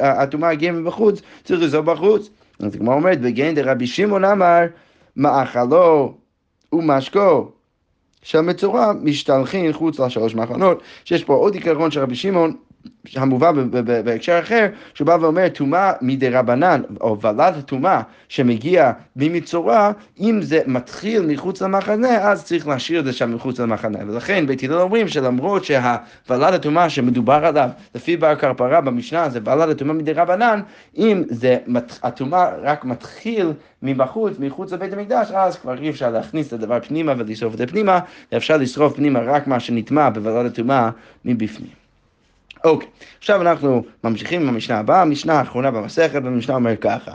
הטומאה 0.00 0.50
הגיעה 0.50 0.72
מבחוץ, 0.72 1.22
צריך 1.44 1.62
לשרוף 1.62 1.86
בחוץ. 1.86 2.30
אז 2.60 2.76
כמו 2.76 2.92
אומרת, 2.92 3.20
בגן 3.20 3.54
דרבי 3.54 3.86
שמעון 3.86 4.24
אמר, 4.24 4.60
מאכלו 5.16 6.14
ומשקו 6.72 7.50
של 8.22 8.40
מצורע 8.40 8.92
משתלחין 9.02 9.72
חוץ 9.72 10.00
לשלוש 10.00 10.34
מחנות, 10.34 10.82
שיש 11.04 11.24
פה 11.24 11.34
עוד 11.34 11.54
עיקרון 11.54 11.90
של 11.90 12.00
רבי 12.00 12.14
שמעון 12.14 12.56
המובא 13.16 13.52
בהקשר 14.04 14.38
אחר, 14.38 14.66
שהוא 14.94 15.06
בא 15.06 15.16
ואומר 15.20 15.48
טומאה 15.48 15.92
מדי 16.00 16.28
רבנן, 16.28 16.82
או 17.00 17.20
ולד 17.20 17.54
הטומאה 17.58 18.02
שמגיע 18.28 18.92
ממצורע, 19.16 19.92
אם 20.20 20.42
זה 20.42 20.60
מתחיל 20.66 21.22
מחוץ 21.26 21.62
למחנה, 21.62 22.18
אז 22.30 22.44
צריך 22.44 22.68
להשאיר 22.68 23.00
את 23.00 23.04
זה 23.04 23.12
שם 23.12 23.34
מחוץ 23.34 23.60
למחנה. 23.60 23.98
ולכן 24.06 24.46
בית 24.46 24.62
הלל 24.62 24.80
אומרים 24.80 25.08
שלמרות 25.08 25.64
שהוולד 25.64 26.54
הטומאה 26.54 26.90
שמדובר 26.90 27.46
עליו, 27.46 27.68
לפי 27.94 28.16
בר 28.16 28.34
כרפרה 28.34 28.80
במשנה, 28.80 29.28
זה 29.28 29.40
ולד 29.44 29.68
הטומאה 29.68 29.94
מדי 29.94 30.12
רבנן, 30.12 30.60
אם 30.96 31.22
זה, 31.28 31.56
הטומאה 32.02 32.50
רק 32.62 32.84
מתחיל 32.84 33.52
מבחוץ, 33.82 34.32
מחוץ 34.38 34.72
לבית 34.72 34.92
המקדש, 34.92 35.30
אז 35.30 35.56
כבר 35.56 35.78
אי 35.78 35.90
אפשר 35.90 36.10
להכניס 36.10 36.48
את 36.48 36.52
הדבר 36.52 36.80
פנימה 36.80 37.14
ולשרוף 37.18 37.52
את 37.52 37.58
זה 37.58 37.66
פנימה, 37.66 37.98
ואפשר 38.32 38.56
לשרוף 38.56 38.96
פנימה 38.96 39.20
רק 39.20 39.46
מה 39.46 39.60
שנטמע 39.60 40.10
בוולד 40.10 40.46
הטומאה 40.46 40.90
מבפנים. 41.24 41.81
אוקיי, 42.64 42.88
עכשיו 43.18 43.40
אנחנו 43.40 43.84
ממשיכים 44.04 44.42
עם 44.42 44.48
המשנה 44.48 44.78
הבאה, 44.78 45.02
המשנה 45.02 45.34
האחרונה 45.34 45.70
במסכת, 45.70 46.20
והמשנה 46.24 46.54
אומר 46.54 46.76
ככה. 46.76 47.12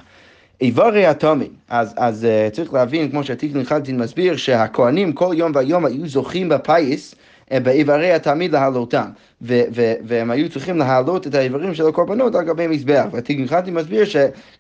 איברי 0.61 1.05
התומי, 1.05 1.49
אז, 1.69 1.93
אז 1.97 2.27
uh, 2.49 2.55
צריך 2.55 2.73
להבין, 2.73 3.11
כמו 3.11 3.23
שהתיקון 3.23 3.63
חלטין 3.63 3.99
מסביר, 3.99 4.37
שהכהנים 4.37 5.13
כל 5.13 5.33
יום 5.37 5.51
ויום 5.55 5.85
היו 5.85 6.07
זוכים 6.07 6.49
בפיס, 6.49 7.15
uh, 7.49 7.59
באיברי 7.59 8.13
התמיד 8.13 8.51
להעלותם, 8.51 9.05
והם 9.41 10.31
היו 10.31 10.49
צריכים 10.49 10.77
להעלות 10.77 11.27
את 11.27 11.35
האיברים 11.35 11.73
של 11.73 11.87
הקורבנות 11.87 12.35
על 12.35 12.45
גבי 12.45 12.67
מזבח. 12.67 13.05
והתיקון 13.11 13.47
חלטין 13.47 13.73
מסביר 13.73 14.03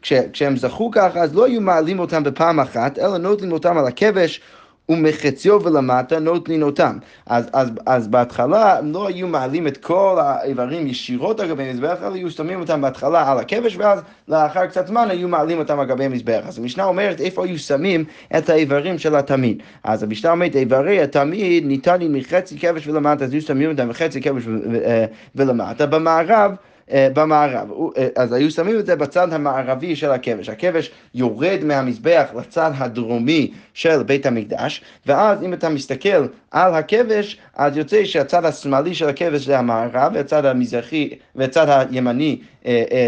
שכשהם 0.01 0.57
זכו 0.57 0.91
ככה, 0.91 1.19
אז 1.19 1.35
לא 1.35 1.45
היו 1.45 1.61
מעלים 1.61 1.99
אותם 1.99 2.23
בפעם 2.23 2.59
אחת, 2.59 2.99
אלא 2.99 3.17
נוטלים 3.17 3.51
אותם 3.51 3.77
על 3.77 3.87
הכבש 3.87 4.41
ומחציו 4.89 5.63
ולמטה 5.63 6.19
נוטלין 6.19 6.63
אותם. 6.63 6.97
אז, 7.25 7.49
אז, 7.53 7.71
אז 7.85 8.07
בהתחלה 8.07 8.77
הם 8.77 8.91
לא 8.91 9.07
היו 9.07 9.27
מעלים 9.27 9.67
את 9.67 9.77
כל 9.77 10.17
האיברים 10.21 10.87
ישירות 10.87 11.39
על 11.39 11.47
גבי 11.47 11.63
המזבח, 11.63 11.97
אלא 12.01 12.13
היו 12.13 12.31
שמים 12.31 12.59
אותם 12.59 12.81
בהתחלה 12.81 13.31
על 13.31 13.39
הכבש, 13.39 13.75
ואז 13.77 14.01
לאחר 14.27 14.65
קצת 14.65 14.87
זמן 14.87 15.09
היו 15.09 15.27
מעלים 15.27 15.59
אותם 15.59 15.79
על 15.79 15.85
גבי 15.85 16.05
המזבח. 16.05 16.41
אז 16.47 16.59
המשנה 16.59 16.83
אומרת 16.83 17.21
איפה 17.21 17.45
היו 17.45 17.59
שמים 17.59 18.05
את 18.37 18.49
האיברים 18.49 18.97
של 18.97 19.15
התמיד. 19.15 19.63
אז 19.83 20.03
המשנה 20.03 20.31
אומרת 20.31 20.55
איברי 20.55 21.01
התמיד 21.01 21.65
ניתנים 21.65 22.13
מחצי 22.13 22.59
כבש 22.59 22.87
ולמטה, 22.87 23.25
אז 23.25 23.33
היו 23.33 23.41
שמים 23.41 23.71
אותם 23.71 23.89
מחצי 23.89 24.21
כבש 24.21 24.43
אה, 24.85 25.05
ולמטה. 25.35 25.85
במערב 25.85 26.51
במערב. 26.91 27.71
אה, 27.97 28.07
אז 28.15 28.33
היו 28.33 28.51
שמים 28.51 28.79
את 28.79 28.85
זה 28.85 28.95
בצד 28.95 29.33
המערבי 29.33 29.95
של 29.95 30.11
הכבש. 30.11 30.49
הכבש 30.49 30.91
יורד 31.15 31.59
מהמזבח 31.63 32.25
לצד 32.37 32.71
הדרומי 32.77 33.51
של 33.73 34.03
בית 34.03 34.25
המקדש, 34.25 34.81
ואז 35.05 35.43
אם 35.43 35.53
אתה 35.53 35.69
מסתכל 35.69 36.27
על 36.51 36.73
הכבש, 36.75 37.37
אז 37.55 37.77
יוצא 37.77 38.05
שהצד 38.05 38.45
השמאלי 38.45 38.95
של 38.95 39.09
הכבש 39.09 39.45
זה 39.45 39.59
המערב, 39.59 40.11
והצד 40.15 40.45
המזרחי, 40.45 41.09
והצד 41.35 41.85
הימני 41.89 42.39
אה, 42.41 42.45
אה, 42.56 42.56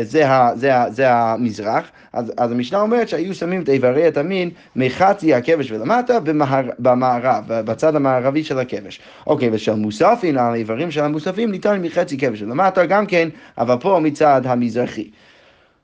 זה, 0.03 0.29
ה, 0.29 0.55
זה, 0.55 0.75
ה, 0.75 0.91
זה 0.91 1.11
המזרח. 1.11 1.83
אז, 2.13 2.33
אז 2.37 2.51
המשנה 2.51 2.81
אומרת 2.81 3.09
שהיו 3.09 3.35
שמים 3.35 3.61
את 3.61 3.69
איברי 3.69 4.07
התמין 4.07 4.49
מחצי 4.75 5.33
הכבש 5.33 5.71
ולמטה 5.71 6.19
במער, 6.19 6.65
במערב, 6.79 7.43
בצד 7.47 7.95
המערבי 7.95 8.43
של 8.43 8.59
הכבש. 8.59 8.99
אוקיי, 9.27 9.49
ושל 9.53 9.75
מוספין, 9.75 10.37
האיברים 10.37 10.91
של 10.91 11.03
המוספים 11.03 11.51
ניתן 11.51 11.81
מחצי 11.81 12.17
כבש 12.17 12.41
ולמטה 12.41 12.85
גם 12.85 13.05
כן, 13.05 13.29
אבל 13.57 13.75
פה 13.79 13.99
מצד 14.03 14.41
המזרחי. 14.45 15.09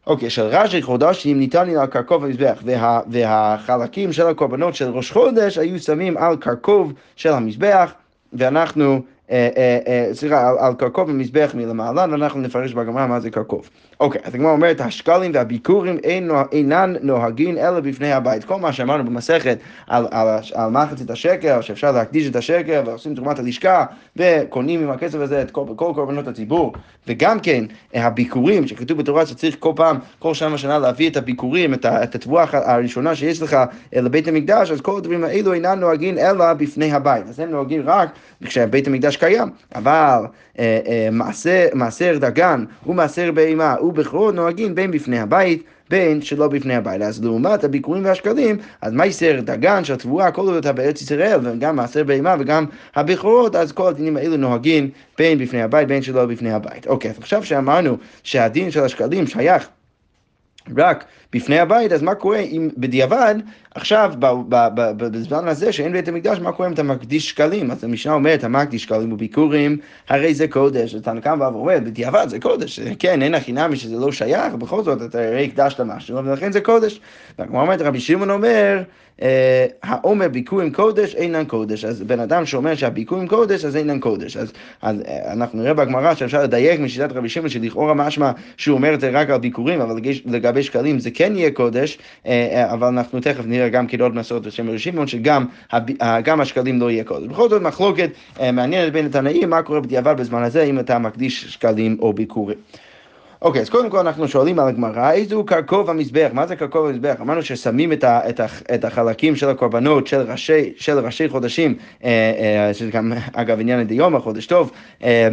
אוקיי, 0.07 0.29
של 0.29 0.41
רש"י 0.41 0.81
חודשים 0.81 1.39
ניתן 1.39 1.67
לי 1.67 1.77
על 1.77 1.85
קרקוב 1.85 2.23
המזבח, 2.23 2.61
וה, 2.65 2.99
והחלקים 3.07 4.13
של 4.13 4.27
הקורבנות 4.27 4.75
של 4.75 4.89
ראש 4.89 5.11
חודש 5.11 5.57
היו 5.57 5.79
שמים 5.79 6.17
על 6.17 6.35
קרקוב 6.35 6.93
של 7.15 7.33
המזבח, 7.33 7.93
ואנחנו 8.33 8.83
אה, 8.83 8.89
אה, 8.89 8.97
אה, 8.97 9.14
סליחה, 10.13 10.49
על, 10.49 10.57
על 10.59 10.73
קרקוב 10.73 11.09
ומזבח 11.09 11.51
מלמעלה, 11.53 12.05
ואנחנו 12.11 12.41
נפרש 12.41 12.73
בגמרא 12.73 13.07
מה 13.07 13.19
זה 13.19 13.31
קרקוב. 13.31 13.69
אוקיי, 13.99 14.21
אז 14.23 14.35
הגמרא 14.35 14.51
אומרת, 14.51 14.81
השקלים 14.81 15.31
והביקורים 15.33 15.97
אינן 16.51 16.93
נוהגים 17.01 17.57
אלא 17.57 17.79
בפני 17.79 18.11
הבית. 18.11 18.43
כל 18.43 18.55
מה 18.55 18.73
שאמרנו 18.73 19.05
במסכת 19.05 19.57
על, 19.87 20.07
על, 20.11 20.27
על 20.53 20.69
מחצית 20.69 21.09
השקר, 21.09 21.61
שאפשר 21.61 21.91
להקדיש 21.91 22.27
את 22.27 22.35
השקר 22.35 22.83
ועושים 22.85 23.15
תרומת 23.15 23.39
הלשכה, 23.39 23.85
וקונים 24.15 24.83
עם 24.83 24.89
הכסף 24.89 25.19
הזה 25.19 25.41
את 25.41 25.51
כל, 25.51 25.63
כל 25.75 25.91
קורבנות 25.95 26.27
הציבור, 26.27 26.73
וגם 27.07 27.39
כן 27.39 27.65
הביקורים, 27.93 28.67
שכתוב 28.67 28.97
בתורה 28.97 29.25
שצריך 29.25 29.55
כל 29.59 29.73
פעם, 29.75 29.97
כל 30.19 30.33
שנה 30.33 30.55
ושנה 30.55 30.79
להביא 30.79 31.09
את 31.09 31.17
הביקורים, 31.17 31.73
את, 31.73 31.85
את 31.85 32.15
התבואה 32.15 32.45
הראשונה 32.51 33.15
שיש 33.15 33.41
לך 33.41 33.57
לבית 33.93 34.27
המקדש, 34.27 34.71
אז 34.71 34.81
כל 34.81 34.97
הדברים 34.97 35.23
האלו 35.23 35.53
אינם 35.53 35.79
נוהגים 35.79 36.17
אלא 36.17 36.53
בפני 36.53 36.91
הבית. 36.91 37.27
אז 37.29 37.39
הם 37.39 37.51
נוהגים 37.51 37.81
רק 37.85 38.09
כשבית 38.43 38.87
המקדש 38.87 39.17
קיים, 39.17 39.49
אבל 39.75 40.25
אה, 40.59 40.79
אה, 40.87 41.09
מעשר, 41.73 42.17
דגן 42.17 42.65
ומעשר 42.85 43.31
בהמה 43.31 43.75
ובכורות 43.85 44.35
נוהגים 44.35 44.75
בין 44.75 44.91
בפני 44.91 45.19
הבית 45.19 45.63
בין 45.89 46.21
שלא 46.21 46.47
בפני 46.47 46.75
הבית. 46.75 47.01
אז 47.01 47.23
לעומת 47.23 47.63
הביקורים 47.63 48.05
והשקלים, 48.05 48.57
אז 48.81 48.93
מייסר 48.93 49.39
דגן 49.41 49.83
של 49.83 49.95
תבואה, 49.95 50.31
כל 50.31 50.41
עוד 50.41 50.55
אתה 50.55 50.73
בארץ 50.73 51.01
ישראל, 51.01 51.39
וגם 51.43 51.75
מעשר 51.75 52.03
בהמה 52.03 52.35
וגם 52.39 52.65
הבכורות, 52.95 53.55
אז 53.55 53.71
כל 53.71 53.87
הדינים 53.87 54.17
האלו 54.17 54.37
נוהגים 54.37 54.89
בין 55.17 55.37
בפני 55.37 55.61
הבית, 55.61 55.87
בין 55.87 56.01
שלא 56.01 56.25
בפני 56.25 56.53
הבית. 56.53 56.87
אוקיי, 56.87 57.11
אז 57.11 57.17
עכשיו 57.17 57.43
שאמרנו 57.43 57.97
שהדין 58.23 58.71
של 58.71 58.83
השקלים 58.83 59.27
שייך 59.27 59.67
רק 60.77 61.05
בפני 61.33 61.59
הבית, 61.59 61.91
אז 61.91 62.01
מה 62.01 62.15
קורה 62.15 62.39
אם 62.39 62.69
בדיעבד, 62.77 63.35
עכשיו, 63.75 64.13
בזמן 64.97 65.47
הזה 65.47 65.71
שאין 65.71 65.91
בית 65.91 66.07
המקדש, 66.07 66.39
מה 66.39 66.51
קורה 66.51 66.67
אם 66.67 66.73
אתה 66.73 66.83
מקדיש 66.83 67.29
שקלים? 67.29 67.71
אז 67.71 67.83
המשנה 67.83 68.13
אומרת, 68.13 68.43
המקדיש 68.43 68.83
שקלים 68.83 69.13
וביקורים, 69.13 69.77
הרי 70.09 70.33
זה 70.33 70.47
קודש. 70.47 70.95
אתה 70.95 71.13
כאן 71.23 71.39
בא 71.39 71.49
ואומר, 71.53 71.79
בדיעבד 71.79 72.29
זה 72.29 72.39
קודש. 72.39 72.79
כן, 72.79 73.21
אין 73.21 73.35
הכי 73.35 73.51
נמי 73.51 73.75
שזה 73.75 73.95
לא 73.95 74.11
שייך, 74.11 74.53
בכל 74.53 74.83
זאת 74.83 75.01
אתה 75.01 75.19
הרי 75.19 75.45
הקדשת 75.45 75.79
משהו, 75.81 76.25
ולכן 76.25 76.51
זה 76.51 76.61
קודש. 76.61 76.99
וכמו 77.39 77.61
אומרת, 77.61 77.81
רבי 77.81 77.99
שמעון 77.99 78.29
אומר, 78.29 78.83
האומר 79.83 80.27
ביקורים 80.27 80.71
קודש 80.73 81.15
אינן 81.15 81.45
קודש. 81.45 81.85
אז 81.85 82.01
בן 82.01 82.19
אדם 82.19 82.45
שאומר 82.45 82.75
שהביקורים 82.75 83.27
קודש, 83.27 83.65
אז 83.65 83.75
אינן 83.75 83.99
קודש. 83.99 84.37
אז, 84.37 84.53
אז 84.81 85.01
אה, 85.07 85.33
אנחנו 85.33 85.61
נראה 85.61 85.73
בגמרא 85.73 86.15
שאפשר 86.15 86.43
לדייק 86.43 86.79
משיטת 86.79 87.11
רבי 87.11 87.29
שמעון, 87.29 87.49
שלכאורה 87.49 87.93
משמע 87.93 88.31
שהוא 88.57 88.77
אומר 88.77 88.93
את 88.93 88.99
זה 89.01 89.09
רק 89.09 89.29
על 89.29 89.37
ביקורים, 89.37 89.81
אבל 89.81 89.99
לגבי 90.25 90.63
שקלים 90.63 90.99
זה 90.99 91.11
כן 91.11 91.33
יהיה 91.35 91.51
קודש, 91.51 91.97
אה, 92.27 92.73
אבל 92.73 92.87
אנחנו 92.87 93.19
תכף 93.19 93.43
נראה 93.45 93.69
גם 93.69 93.87
כן 93.87 94.01
עוד 94.01 94.15
מסורת 94.15 94.41
בשם 94.41 94.69
רבי 94.69 94.79
שמעון, 94.79 95.07
שגם 95.07 95.45
השקלים 96.41 96.81
לא 96.81 96.91
יהיה 96.91 97.03
קודש. 97.03 97.27
בכל 97.27 97.49
זאת 97.49 97.61
מחלוקת 97.61 98.09
מעניינת 98.53 98.93
בין 98.93 99.05
התנאים, 99.05 99.49
מה 99.49 99.61
קורה 99.61 99.79
בדיעבד 99.79 100.15
בזמן 100.17 100.43
הזה, 100.43 100.63
אם 100.63 100.79
אתה 100.79 100.99
מקדיש 100.99 101.45
שקלים 101.45 101.97
או 101.99 102.13
ביקורים. 102.13 102.57
אוקיי, 103.41 103.61
אז 103.61 103.69
קודם 103.69 103.89
כל 103.89 103.99
אנחנו 103.99 104.27
שואלים 104.27 104.59
על 104.59 104.67
הגמרא, 104.67 105.11
איזה 105.11 105.35
הוא 105.35 105.47
קרקוב 105.47 105.89
המזבח? 105.89 106.29
מה 106.33 106.47
זה 106.47 106.55
קרקוב 106.55 106.85
המזבח? 106.85 107.15
אמרנו 107.21 107.43
ששמים 107.43 107.93
את, 107.93 108.03
ה, 108.03 108.29
את, 108.29 108.39
ה, 108.39 108.45
את 108.75 108.85
החלקים 108.85 109.35
של 109.35 109.49
הקורבנות 109.49 110.07
של 110.07 110.21
ראשי, 110.31 110.73
של 110.77 110.99
ראשי 110.99 111.29
חודשים, 111.29 111.75
אה, 112.03 112.09
אה, 112.67 112.73
שזה 112.73 112.91
גם 112.91 113.13
אגב 113.33 113.59
עניין 113.59 113.79
לדיומא, 113.79 114.19
חודש 114.19 114.45
טוב, 114.45 114.71
אה, 115.03 115.27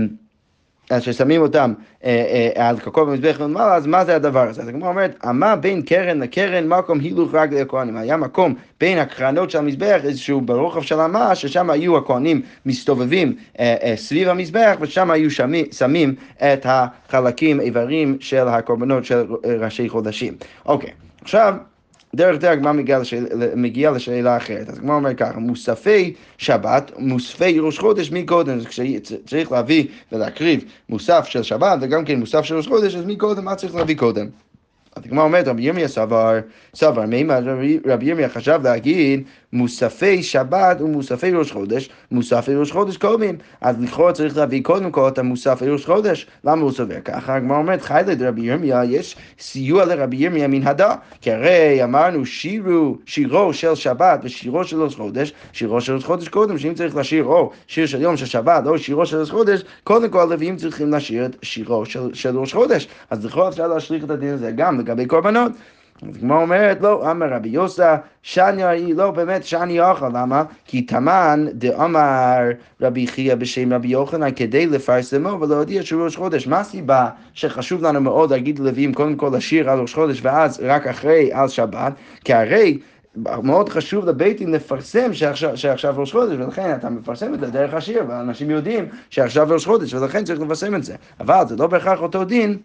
ששמים 1.01 1.43
אותם 1.43 1.73
אה, 2.05 2.51
אה, 2.57 2.69
על 2.69 2.79
קרקוב 2.79 3.09
המזבח 3.09 3.41
למעלה, 3.41 3.75
אז 3.75 3.87
מה 3.87 4.05
זה 4.05 4.17
הדבר 4.17 4.49
הזה? 4.49 4.63
אז 4.63 4.69
הגמרא 4.69 4.89
אומרת, 4.89 5.25
מה 5.25 5.57
בין 5.57 5.83
קרן 5.83 6.21
לקרן 6.21 6.69
מקום 6.69 7.01
הילוך 7.01 7.35
רגלי 7.35 7.61
הכהנים? 7.61 7.97
היה 7.97 8.17
מקום 8.17 8.55
בין 8.81 8.99
הקרנות 8.99 9.51
של 9.51 9.59
המזבח, 9.59 10.01
איזשהו 10.05 10.41
ברוחב 10.41 10.83
של 10.83 11.01
המה, 11.01 11.35
ששם 11.35 11.71
היו 11.71 11.97
הכהנים 11.97 12.43
מסתובבים 12.67 13.37
אה, 13.61 13.95
סביב 13.97 14.29
המזבח, 14.29 14.77
ושם 14.81 15.11
היו 15.11 15.31
שמים 15.71 16.15
את 16.37 16.67
החלקים, 16.69 17.61
איברים 17.61 18.17
של 18.21 18.49
הקורבנות 18.49 19.05
של 19.05 19.27
ראשי 19.61 19.89
חודשים. 19.89 20.35
אוקיי, 20.67 20.91
עכשיו... 21.23 21.55
דרך 22.17 22.39
דרך 22.39 22.53
הגמרא 22.53 22.73
מגיעה 22.73 22.99
לשאל, 22.99 23.27
מגיע 23.57 23.91
לשאלה 23.91 24.37
אחרת. 24.37 24.69
אז 24.69 24.79
הגמרא 24.79 24.97
אומר 24.97 25.15
ככה, 25.15 25.39
מוספי 25.39 26.15
שבת, 26.39 26.93
מוספי 26.99 27.59
ראש 27.59 27.79
חודש 27.79 28.11
מי 28.11 28.25
קודם? 28.25 28.59
אז 28.59 28.67
כשצריך 28.67 29.53
להביא 29.53 29.87
ולהקריב 30.13 30.65
מוסף 30.89 31.25
של 31.29 31.43
שבת 31.43 31.79
וגם 31.81 32.05
כן 32.05 32.19
מוסף 32.19 32.43
של 32.43 32.57
ראש 32.57 32.69
חודש, 32.69 32.95
אז 32.95 33.05
מי 33.05 33.17
קודם? 33.17 33.45
מה 33.45 33.55
צריך 33.55 33.75
להביא 33.75 33.97
קודם? 33.97 34.27
אז 34.97 35.03
הגמרא 35.07 35.25
אומרת, 35.25 35.49
רבי 35.49 35.63
ירמיה 35.63 35.89
סבר, 35.89 36.39
סבר, 36.75 37.07
מימה 37.07 37.39
רבי 37.87 38.07
ירמיה 38.07 38.29
חשב 38.29 38.61
להגיד 38.65 39.23
מוספי 39.53 40.23
שבת 40.23 40.81
ומוספי 40.81 41.31
ראש 41.31 41.53
חודש, 41.53 41.89
מוספי 42.11 42.55
ראש 42.55 42.73
חודש 42.73 42.97
קודמים. 42.97 43.37
אז 43.61 43.77
לכאורה 43.81 44.13
צריך 44.13 44.37
להביא 44.37 44.63
קודם 44.63 44.91
כל 44.91 45.09
את 45.09 45.19
המוספי 45.19 45.69
ראש 45.69 45.87
חודש. 45.87 46.27
למה 46.45 46.63
הוא 46.63 46.73
סובר 46.73 47.01
ככה? 47.05 47.35
הגמרא 47.35 47.57
אומרת, 47.57 47.83
חי 47.83 48.03
לרבי 48.07 48.41
ירמיה, 48.41 48.85
יש 48.85 49.17
סיוע 49.39 49.85
לרבי 49.85 50.17
ירמיה 50.17 50.49
מן 50.49 50.67
הדה. 50.67 50.95
כי 51.21 51.33
הרי 51.33 51.85
אמרנו 51.85 52.27
שירו, 52.27 52.97
שירו 53.07 53.53
של 53.53 53.75
שבת 53.75 54.21
ושירו 54.23 54.65
של 54.65 54.83
ראש 54.83 54.97
חודש, 54.97 55.33
שירו 55.53 55.81
של 55.81 55.95
ראש 55.95 56.05
חודש 56.05 56.29
קודם, 56.29 56.59
שאם 56.59 56.75
צריך 56.75 56.97
לשיר 56.97 57.25
או 57.25 57.51
שיר 57.67 57.87
של 57.87 58.03
יום 58.03 58.17
של 58.17 58.27
שבת 58.27 58.67
או 58.67 58.79
שירו 58.79 59.07
של 59.07 59.21
ראש 59.21 59.31
חודש, 59.31 59.63
קודם 59.85 60.11
כל 60.11 60.21
הלוויים 60.21 60.57
צריכים 60.57 60.91
לשיר 60.95 61.27
את 61.27 61.37
שירו 61.43 61.87
של, 61.87 62.15
של 62.15 62.39
ראש 62.39 62.55
חודש. 62.55 62.89
אז 63.11 63.25
לכאורה 63.25 63.49
אפשר 63.49 63.69
להשליך 63.69 64.05
את 64.05 64.11
הדין 64.11 64.35
הזה 64.35 64.51
גם 64.51 64.81
לגבי 64.81 65.07
קורבנות. 65.07 65.53
אז 66.09 66.17
כמו 66.21 66.43
אומרת, 66.43 66.81
לא, 66.81 67.11
אמר 67.11 67.27
רבי 67.33 67.49
יוסה, 67.49 67.97
שאני 68.23 68.65
היא 68.65 68.95
לא 68.95 69.11
באמת 69.11 69.45
שאני 69.45 69.81
אוכל, 69.81 70.09
למה? 70.09 70.45
כי 70.65 70.83
תמן 70.83 71.47
דאמר 71.53 72.39
רבי 72.81 73.07
חייא 73.07 73.35
בשם 73.35 73.73
רבי 73.73 73.89
יוחנן 73.89 74.31
כדי 74.37 74.67
לפרסמו 74.67 75.41
ולהודיע 75.41 75.83
שהוא 75.83 76.05
ראש 76.05 76.17
חודש. 76.17 76.47
מה 76.47 76.61
הסיבה 76.61 77.09
שחשוב 77.35 77.83
לנו 77.83 78.01
מאוד 78.01 78.31
להגיד 78.31 78.59
ללווים 78.59 78.95
קודם 78.95 79.17
כל 79.17 79.31
לשיר 79.37 79.71
על 79.71 79.81
ראש 79.81 79.95
חודש 79.95 80.21
ואז 80.23 80.61
רק 80.65 80.87
אחרי 80.87 81.33
על 81.33 81.49
שבת? 81.49 81.93
כי 82.25 82.33
הרי 82.35 82.79
מאוד 83.17 83.69
חשוב 83.69 84.09
לבית 84.09 84.39
דין 84.39 84.51
לפרסם 84.51 85.15
שעכשיו, 85.15 85.57
שעכשיו 85.57 85.95
ראש 85.97 86.13
חודש, 86.13 86.35
ולכן 86.39 86.75
אתה 86.75 86.91
מפרסם 86.91 87.35
את 87.35 87.41
זה 87.41 87.51
דרך 87.51 87.75
השיר, 87.75 88.05
ואנשים 88.09 88.51
יודעים 88.51 88.87
שעכשיו 89.11 89.47
ראש 89.51 89.67
חודש, 89.67 89.95
ולכן 89.95 90.25
צריך 90.25 90.41
לפרסם 90.41 90.75
את 90.75 90.85
זה. 90.85 90.95
אבל 91.21 91.43
זה 91.49 91.57
לא 91.57 91.67
בהכרח 91.67 92.01
אותו 92.01 92.25
דין. 92.25 92.59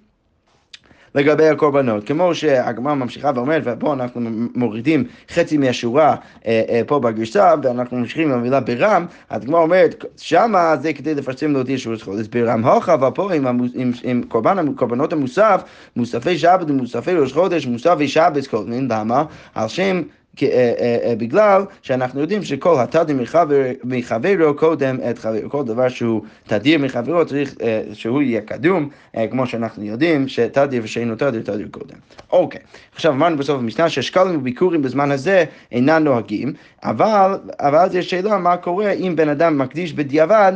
לגבי 1.16 1.48
הקורבנות. 1.48 2.08
כמו 2.08 2.36
שהגמרא 2.36 2.94
ממשיכה 2.94 3.32
ואומרת, 3.36 3.64
ופה 3.66 3.94
אנחנו 3.94 4.22
מורידים 4.56 5.04
חצי 5.30 5.58
מהשורה 5.58 6.16
אה, 6.46 6.62
אה, 6.70 6.82
פה 6.88 7.00
בגרסה, 7.00 7.54
ואנחנו 7.64 7.98
ממשיכים 7.98 8.32
עם 8.32 8.38
המילה 8.38 8.60
ברם, 8.60 9.06
אז 9.30 9.44
הגמרא 9.44 9.62
אומרת, 9.62 10.06
שמה 10.18 10.76
זה 10.82 10.94
כדי 10.94 11.16
לפרסם 11.16 11.54
להודיע 11.54 11.78
שהוא 11.78 11.96
חודש 12.02 12.28
ברם 12.28 12.66
הוכה, 12.66 12.96
ופה 13.08 13.34
עם, 13.34 13.48
עם, 13.48 13.60
עם, 13.76 13.92
עם 14.04 14.22
קורבן, 14.28 14.74
קורבנות 14.74 15.14
המוסף, 15.14 15.64
מוספי 15.96 16.38
שבת 16.38 16.70
ומוספי 16.70 17.14
ראש 17.14 17.34
חודש, 17.34 17.66
מוספי 17.66 18.08
שבת 18.08 18.48
קודמים, 18.48 18.88
למה? 18.92 19.24
על 19.56 19.68
שם 19.68 20.02
בגלל 21.18 21.62
שאנחנו 21.82 22.22
יודעים 22.22 22.44
שכל 22.44 22.76
התדיר 22.80 23.18
מחברו 23.84 24.56
קודם 24.56 24.98
את 25.10 25.18
חברו, 25.18 25.50
כל 25.50 25.64
דבר 25.64 25.90
שהוא 25.90 26.22
תדיר 26.48 26.80
מחברו 26.80 27.26
צריך 27.26 27.56
שהוא 27.94 28.22
יהיה 28.22 28.42
קדום, 28.42 28.90
כמו 29.32 29.48
שאנחנו 29.48 29.86
יודעים 29.86 30.28
שתדיר 30.28 30.82
ושאינו 30.84 31.16
תדיר, 31.16 31.42
תדיר 31.42 31.68
קודם. 31.72 31.96
אוקיי, 32.32 32.62
עכשיו 32.96 33.14
אמרנו 33.14 33.38
בסוף 33.38 33.60
המשנה 33.60 33.90
ששקלים 33.90 34.38
וביקורים 34.38 34.82
בזמן 34.82 35.12
הזה 35.12 35.46
אינם 35.72 36.04
נוהגים, 36.04 36.54
אבל, 36.84 37.38
אבל 37.60 37.78
אז 37.78 37.96
יש 37.96 38.10
שאלה 38.10 38.38
מה 38.38 38.58
קורה 38.58 38.92
אם 38.92 39.16
בן 39.16 39.30
אדם 39.30 39.58
מקדיש 39.58 39.94
בדיעבד 39.94 40.54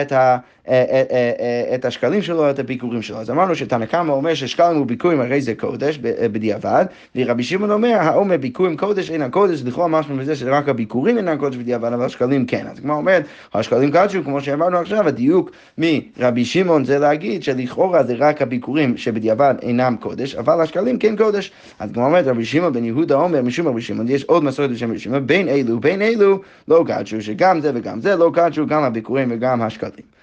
את 0.00 0.12
ה... 0.12 0.36
אה, 0.68 0.84
אה, 0.90 1.02
אה, 1.10 1.74
את 1.74 1.84
השקלים 1.84 2.22
שלו, 2.22 2.50
את 2.50 2.58
הביקורים 2.58 3.02
שלו. 3.02 3.16
אז 3.16 3.30
אמרנו 3.30 3.54
שתנא 3.54 3.86
קמא 3.86 4.12
אומר 4.12 4.34
ששקלים 4.34 4.80
וביקורים 4.80 5.20
הרי 5.20 5.40
זה 5.40 5.54
קודש 5.54 5.98
בדיעבד, 6.32 6.86
ורבי 7.16 7.42
שמעון 7.42 7.70
אומר, 7.70 7.96
האומר 8.00 8.36
ביקורים 8.36 8.76
קודש 8.76 9.10
אינם 9.10 9.30
קודש, 9.30 9.62
לכאורה 9.64 9.88
משהו 9.88 10.14
מזה 10.14 10.36
שרק 10.36 10.68
הביקורים 10.68 11.16
אינם 11.16 11.38
קודש 11.38 11.56
בדיעבד, 11.56 11.92
אבל 11.92 12.04
השקלים 12.04 12.46
כן. 12.46 12.66
אז 12.70 12.80
כמו 12.80 12.92
אומרת, 12.92 13.24
השקלים 13.54 13.90
קדשו, 13.90 14.24
כמו 14.24 14.40
שאמרנו 14.40 14.78
עכשיו, 14.78 15.08
הדיוק 15.08 15.50
מרבי 15.78 16.44
שמעון 16.44 16.84
זה 16.84 16.98
להגיד 16.98 17.42
שלכאורה 17.42 18.02
זה 18.02 18.14
רק 18.18 18.42
הביקורים 18.42 18.96
שבדיעבד 18.96 19.54
אינם 19.62 19.96
קודש, 20.00 20.34
אבל 20.34 20.60
השקלים 20.60 20.98
כן 20.98 21.16
קודש. 21.16 21.52
אז 21.78 21.90
כמו 21.92 22.04
אומרת, 22.04 22.26
רבי 22.26 22.44
שמעון 22.44 22.72
בן 22.72 22.84
יהודה 22.84 23.14
אומר, 23.14 23.42
משום 23.42 23.68
רבי 23.68 23.80
שמעון, 23.80 24.08
יש 24.08 24.24
עוד 24.24 24.44
מסורת 24.44 24.70
בשם 24.70 24.90
רבי 24.90 24.98
שמעון, 24.98 25.26
בין 25.26 25.48
אלו, 25.48 25.80
בין 25.80 26.02
אלו 26.02 26.40
לא 26.68 26.84
קדשו, 26.86 27.22
שגם 27.22 27.60
זה 27.60 27.70
וגם 27.74 28.00
זה 28.00 28.16
לא 28.16 28.30
קדשו, 28.34 28.66
גם 28.66 28.82
הביקורים 28.82 29.28
וגם 29.30 29.62
השקלים. 29.62 30.16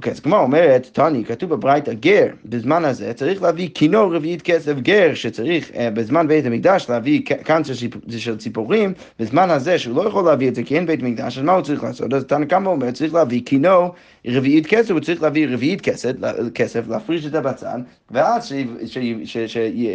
אוקיי, 0.00 0.12
אז 0.12 0.20
הגמרא 0.20 0.40
אומרת, 0.40 0.88
טוני, 0.92 1.24
כתוב 1.24 1.50
בברייתא 1.50 1.92
גר, 1.92 2.26
בזמן 2.44 2.84
הזה 2.84 3.12
צריך 3.12 3.42
להביא 3.42 3.68
כינור 3.74 4.14
רביעית 4.14 4.42
כסף 4.42 4.72
גר, 4.72 5.14
שצריך 5.14 5.70
uh, 5.70 5.74
בזמן 5.94 6.28
בית 6.28 6.46
המקדש 6.46 6.86
להביא 6.88 7.22
קאנצר 7.44 7.72
של 8.18 8.38
ציפורים, 8.38 8.92
בזמן 9.18 9.50
הזה 9.50 9.78
שהוא 9.78 9.96
לא 9.96 10.08
יכול 10.08 10.24
להביא 10.24 10.48
את 10.48 10.54
זה 10.54 10.62
כי 10.62 10.76
אין 10.76 10.86
בית 10.86 11.02
מקדש, 11.02 11.38
אז 11.38 11.44
מה 11.44 11.52
הוא 11.52 11.62
צריך 11.62 11.84
לעשות? 11.84 12.14
אז 12.14 12.24
תנא 12.24 12.44
קמא 12.44 12.68
אומר, 12.68 12.90
צריך 12.90 13.14
להביא 13.14 13.42
כינור 13.46 13.94
רביעית 14.26 14.66
כסף, 14.66 14.90
הוא 14.90 15.00
צריך 15.00 15.22
להביא 15.22 15.48
רביעית 15.50 15.80
כסף, 15.80 16.12
כסף 16.54 16.88
להפריש 16.88 17.26
את 17.26 17.32
זה 17.32 17.40
בצד, 17.40 17.78
ואז 18.10 18.52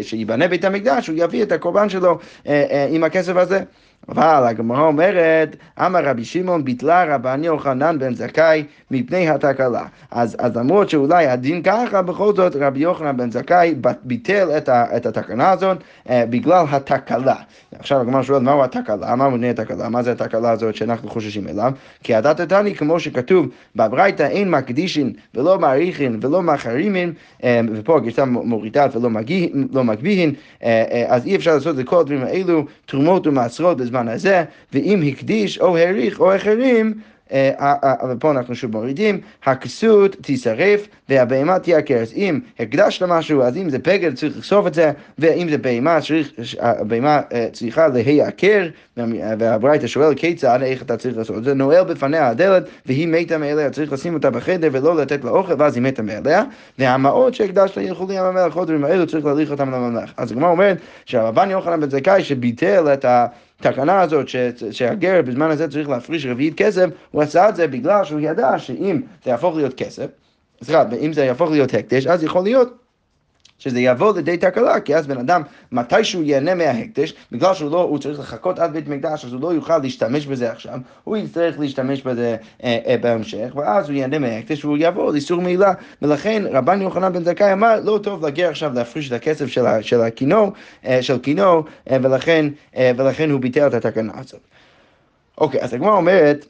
שייבנה 0.01 0.47
בית 0.47 0.65
המקדש, 0.65 1.07
הוא 1.07 1.15
יביא 1.19 1.43
את 1.43 1.51
הקורבן 1.51 1.89
שלו 1.89 2.17
uh, 2.19 2.45
uh, 2.45 2.50
עם 2.89 3.03
הכסף 3.03 3.35
הזה. 3.35 3.63
אבל 4.09 4.43
הגמרא 4.47 4.81
אומרת, 4.81 5.55
אמר 5.79 6.05
רבי 6.05 6.25
שמעון 6.25 6.65
ביטלה 6.65 7.15
רבן 7.15 7.43
יוחנן 7.43 8.00
בן 8.00 8.13
זכאי 8.13 8.63
מפני 8.91 9.29
התקלה. 9.29 9.85
אז, 10.12 10.35
אז 10.39 10.57
למרות 10.57 10.89
שאולי 10.89 11.27
הדין 11.27 11.62
ככה, 11.62 12.01
בכל 12.01 12.35
זאת 12.35 12.55
רבי 12.55 12.79
יוחנן 12.79 13.17
בן 13.17 13.31
זכאי 13.31 13.75
ביטל 14.03 14.50
את, 14.57 14.69
ה, 14.69 14.97
את 14.97 15.05
התקנה 15.05 15.51
הזאת 15.51 15.77
אה, 16.09 16.25
בגלל 16.29 16.65
התקלה. 16.71 17.35
עכשיו 17.79 18.01
הגמרא 18.01 18.24
שואלת, 18.24 18.43
מהו 18.43 18.63
התקלה? 18.63 19.15
מה 19.15 19.29
מונה 19.29 19.50
התקלה? 19.50 19.89
מה 19.89 20.03
זה 20.03 20.11
התקלה 20.11 20.51
הזאת 20.51 20.75
שאנחנו 20.75 21.09
חוששים 21.09 21.48
אליו? 21.48 21.72
כי 22.03 22.15
הדת 22.15 22.39
התני, 22.39 22.75
כמו 22.75 23.00
שכתוב 23.00 23.48
בברייתא, 23.75 24.24
אין 24.24 24.51
מקדישין 24.51 25.13
ולא 25.35 25.59
מעריכין 25.59 26.20
ולא 26.22 26.41
מחרימין, 26.41 27.13
אה, 27.44 27.61
ופה 27.74 27.98
הגרסה 27.98 28.25
מורידה 28.25 28.87
ולא 28.94 29.09
לא 29.72 29.83
מגביהין, 29.83 30.33
אה, 30.63 30.83
אה, 30.91 31.05
אז 31.07 31.25
אי 31.25 31.35
אפשר 31.35 31.53
לעשות 31.53 31.79
את 31.79 31.85
כל 31.85 32.00
הדברים 32.00 32.24
האלו, 32.24 32.65
תרומות 32.85 33.27
ומעשרות 33.27 33.77
בזמן 33.77 33.95
הזה, 33.96 34.44
ואם 34.74 35.01
הקדיש 35.08 35.60
או 35.60 35.77
העריך 35.77 36.20
או 36.20 36.36
אחרים, 36.36 36.94
אה, 37.31 37.51
אה, 37.60 37.75
אה, 37.84 37.94
ופה 38.12 38.31
אנחנו 38.31 38.55
שוב 38.55 38.72
מורידים, 38.72 39.22
הכסות 39.46 40.16
תישרף 40.22 40.88
והבהמה 41.10 41.60
תהיה 41.60 41.77
הכרס. 41.77 42.14
אם 42.16 42.40
הקדשת 42.60 43.03
משהו, 43.03 43.42
אז 43.42 43.58
אם 43.58 43.70
זה 43.70 43.79
פגר 43.79 44.12
צריך 44.12 44.38
לחשוף 44.38 44.68
את 44.68 44.74
זה, 44.74 44.92
ואם 45.20 45.50
זה 45.50 45.58
בהמה, 45.58 46.00
הבהמה 46.60 47.22
צריכה 47.51 47.88
להיעקר, 47.88 48.68
והברייתא 49.40 49.88
שואל 49.88 50.16
כיצד, 50.16 50.60
איך 50.62 50.81
אתה 50.81 50.98
צריך 50.98 51.18
לעשות 51.18 51.38
את 51.38 51.44
זה, 51.44 51.53
נועל 51.53 51.84
בפניה 51.84 52.27
הדלת, 52.27 52.64
והיא 52.86 53.08
מתה 53.08 53.38
מאליה, 53.38 53.70
צריך 53.70 53.94
לשים 53.94 54.14
אותה 54.14 54.29
בחדר 54.29 54.70
ולא 54.72 54.96
לתת 54.96 55.24
לה 55.24 55.31
אוכל, 55.31 55.53
ואז 55.58 55.75
היא 55.75 55.84
מתה 55.84 56.01
מאליה, 56.01 56.44
והמעות 56.79 57.34
שהקדשת 57.34 57.77
ילכו 57.77 58.05
לים 58.10 58.24
המלך, 58.24 58.53
כל 58.53 58.64
דברים 58.64 58.84
האלו 58.84 59.08
צריך 59.08 59.25
להליך 59.25 59.51
אותם 59.51 59.72
לממלך. 59.72 60.12
אז 60.18 60.31
הגמרא 60.31 60.50
אומרת 60.50 60.77
שהרבן 61.05 61.50
יוחנן 61.51 61.81
בן 61.81 61.90
זכאי 61.90 62.24
שביטל 62.24 62.94
את 62.94 63.05
ה... 63.05 63.25
התקנה 63.59 64.01
הזאת 64.01 64.27
ש, 64.27 64.35
שהגר 64.72 65.22
בזמן 65.22 65.51
הזה 65.51 65.68
צריך 65.68 65.89
להפריש 65.89 66.25
רביעית 66.25 66.57
כסף, 66.57 66.85
הוא 67.11 67.22
עשה 67.22 67.50
את 67.50 67.55
זה 67.55 67.68
בגלל 67.68 68.05
שהוא 68.05 68.20
ידע 68.20 68.59
שאם 68.59 69.01
זה 69.24 69.29
יהפוך 69.29 69.55
להיות 69.55 69.74
כסף, 69.74 70.07
סליחה, 70.63 70.83
אם 71.01 71.13
זה 71.13 71.25
יהפוך 71.25 71.51
להיות 71.51 71.74
הקדש, 71.74 72.07
אז 72.07 72.24
יכול 72.24 72.44
להיות 72.44 72.84
שזה 73.59 73.79
יבוא 73.79 74.15
לידי 74.15 74.37
תקלה, 74.37 74.79
כי 74.79 74.96
אז 74.96 75.07
בן 75.07 75.18
אדם, 75.18 75.41
מתי 75.72 76.03
שהוא 76.03 76.24
ייהנה 76.24 76.55
מההקדש, 76.55 77.13
בגלל 77.31 77.53
שהוא 77.53 77.72
לא, 77.72 77.81
הוא 77.81 78.00
צריך 78.00 78.20
לחכות 78.20 78.59
עד 78.59 78.74
בית 78.74 78.87
מקדש, 78.87 79.25
אז 79.25 79.33
הוא 79.33 79.41
לא 79.41 79.53
יוכל 79.53 79.77
להשתמש 79.77 80.25
בזה 80.25 80.51
עכשיו, 80.51 80.79
הוא 81.03 81.18
יצטרך 81.18 81.59
להשתמש 81.59 82.01
בזה 82.01 82.35
אה, 82.63 82.77
אה, 82.87 82.96
בהמשך, 83.01 83.55
ואז 83.55 83.89
הוא 83.89 83.96
ייהנה 83.96 84.20
מההקדש 84.20 84.65
והוא 84.65 84.77
יבוא 84.79 85.11
לאיסור 85.11 85.41
מעילה, 85.41 85.74
ולכן 86.01 86.44
רבן 86.51 86.81
יוחנן 86.81 87.13
בן 87.13 87.24
זכאי 87.24 87.53
אמר, 87.53 87.79
לא 87.83 88.00
טוב 88.03 88.25
להגיע 88.25 88.50
עכשיו 88.50 88.74
להפריש 88.74 89.07
את 89.07 89.13
הכסף 89.13 89.48
של, 89.48 89.63
של 89.81 90.01
הכינור, 90.01 90.51
אה, 90.85 91.01
של 91.01 91.20
כינור, 91.20 91.63
אה, 91.91 91.98
ולכן, 92.01 92.46
אה, 92.77 92.91
ולכן 92.98 93.31
הוא 93.31 93.41
ביטל 93.41 93.68
את 93.68 93.74
התקנה 93.74 94.13
הזאת. 94.15 94.41
אוקיי, 95.37 95.61
אז 95.61 95.74
הגמרא 95.74 95.91
אומרת, 95.91 96.46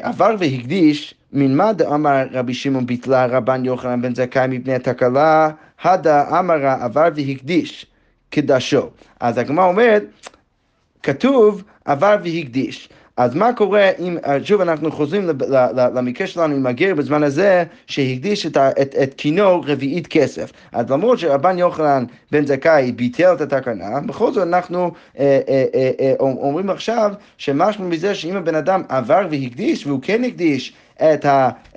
עבר 0.00 0.34
והקדיש 0.38 1.14
מנמה 1.32 1.72
דאמר 1.72 2.26
רבי 2.32 2.54
שמעון 2.54 2.86
ביטלה 2.86 3.26
רבן 3.26 3.64
יוחנן 3.64 4.02
בן 4.02 4.14
זכאי 4.14 4.46
מפני 4.48 4.74
התקלה, 4.74 5.50
הדה 5.82 6.38
אמרה 6.38 6.84
עבר 6.84 7.08
והקדיש 7.14 7.86
קדשו. 8.30 8.90
אז 9.20 9.38
הגמרא 9.38 9.64
אומרת, 9.64 10.04
כתוב 11.02 11.62
עבר 11.84 12.16
והקדיש. 12.24 12.88
אז 13.16 13.34
מה 13.34 13.52
קורה 13.52 13.90
אם, 13.98 14.16
שוב 14.42 14.60
אנחנו 14.60 14.92
חוזרים 14.92 15.30
למקרה 15.94 16.26
שלנו 16.26 16.54
עם 16.54 16.66
הגר 16.66 16.94
בזמן 16.94 17.22
הזה 17.22 17.64
שהקדיש 17.86 18.46
את, 18.46 18.56
את, 18.56 18.94
את 19.02 19.14
כינור 19.16 19.64
רביעית 19.66 20.06
כסף. 20.06 20.52
אז 20.72 20.90
למרות 20.90 21.18
שרבן 21.18 21.58
יוחנן 21.58 22.04
בן 22.30 22.46
זכאי 22.46 22.92
ביטל 22.92 23.32
את 23.34 23.40
התקנה, 23.40 24.00
בכל 24.00 24.32
זאת 24.32 24.48
אנחנו 24.48 24.90
אה, 25.18 25.40
אה, 25.48 25.64
אה, 25.74 25.90
אה, 26.00 26.14
אומרים 26.18 26.70
עכשיו 26.70 27.12
שמשהו 27.38 27.84
מזה 27.84 28.14
שאם 28.14 28.36
הבן 28.36 28.54
אדם 28.54 28.82
עבר 28.88 29.26
והקדיש 29.30 29.86
והוא 29.86 30.00
כן 30.02 30.24
הקדיש 30.24 30.72
את, 30.96 31.26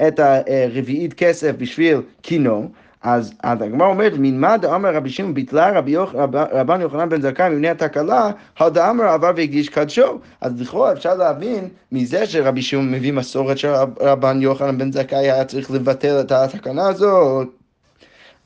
את 0.07 0.19
הרביעית 0.19 1.13
כסף 1.13 1.51
בשביל 1.57 2.01
כינור, 2.23 2.71
אז 3.07 3.33
הגמרא 3.43 3.87
אומרת, 3.87 4.13
מנמה 4.15 4.57
דאמר 4.57 4.95
רבי 4.95 5.09
שמעון 5.09 5.33
ביטלה 5.33 5.77
רבי 5.77 5.91
יוח, 5.91 6.15
רבן 6.51 6.81
יוחנן 6.81 7.09
בן 7.09 7.21
זכאי 7.21 7.49
מבני 7.49 7.69
התקלה, 7.69 8.31
הדאמר 8.59 9.03
עבר 9.03 9.31
והקדיש 9.35 9.69
קדשו. 9.69 10.19
אז 10.41 10.61
לכאורה 10.61 10.93
אפשר 10.93 11.15
להבין 11.15 11.67
מזה 11.91 12.25
שרבי 12.25 12.61
שמעון 12.61 12.91
מביא 12.91 13.13
מסורת 13.13 13.57
שרבן 13.57 14.41
יוחנן 14.41 14.77
בן 14.77 14.91
זכאי 14.91 15.17
היה 15.17 15.45
צריך 15.45 15.71
לבטל 15.71 16.21
את 16.21 16.31
התקנה 16.31 16.87
הזאת. 16.87 17.47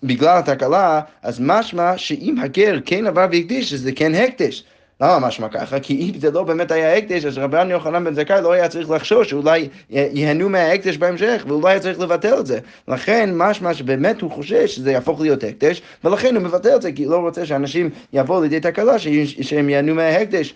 בגלל 0.03 0.37
התקלה, 0.37 1.01
אז 1.23 1.39
משמע 1.39 1.97
שאם 1.97 2.35
הגר 2.41 2.79
כן 2.85 3.07
עבר 3.07 3.27
והקדיש, 3.31 3.73
אז 3.73 3.79
זה 3.79 3.91
כן 3.95 4.15
הקדש. 4.15 4.63
למה 5.01 5.27
משמע 5.27 5.49
ככה? 5.49 5.79
כי 5.79 6.11
אם 6.13 6.19
זה 6.19 6.31
לא 6.31 6.43
באמת 6.43 6.71
היה 6.71 6.97
הקדש, 6.97 7.25
אז 7.25 7.37
רבן 7.37 7.71
יוחנן 7.71 8.03
בן 8.03 8.13
זכאי 8.13 8.41
לא 8.41 8.51
היה 8.51 8.67
צריך 8.67 8.89
לחשוש 8.89 9.29
שאולי 9.29 9.67
ייהנו 9.89 10.49
מההקדש 10.49 10.97
בהמשך, 10.97 11.45
ואולי 11.47 11.71
היה 11.71 11.79
צריך 11.79 11.99
לבטל 11.99 12.39
את 12.39 12.45
זה. 12.45 12.59
לכן 12.87 13.29
משמע 13.33 13.73
שבאמת 13.73 14.21
הוא 14.21 14.31
חושש 14.31 14.75
שזה 14.75 14.91
יהפוך 14.91 15.21
להיות 15.21 15.43
הקדש, 15.43 15.81
ולכן 16.03 16.35
הוא 16.35 16.43
מבטל 16.43 16.75
את 16.75 16.81
זה, 16.81 16.91
כי 16.91 17.03
הוא 17.03 17.11
לא 17.11 17.17
רוצה 17.17 17.45
שאנשים 17.45 17.89
יבואו 18.13 18.41
לידי 18.41 18.59
תקלה 18.59 18.99
שהם 19.41 19.69
ייהנו 19.69 19.95
מההקדש. 19.95 20.53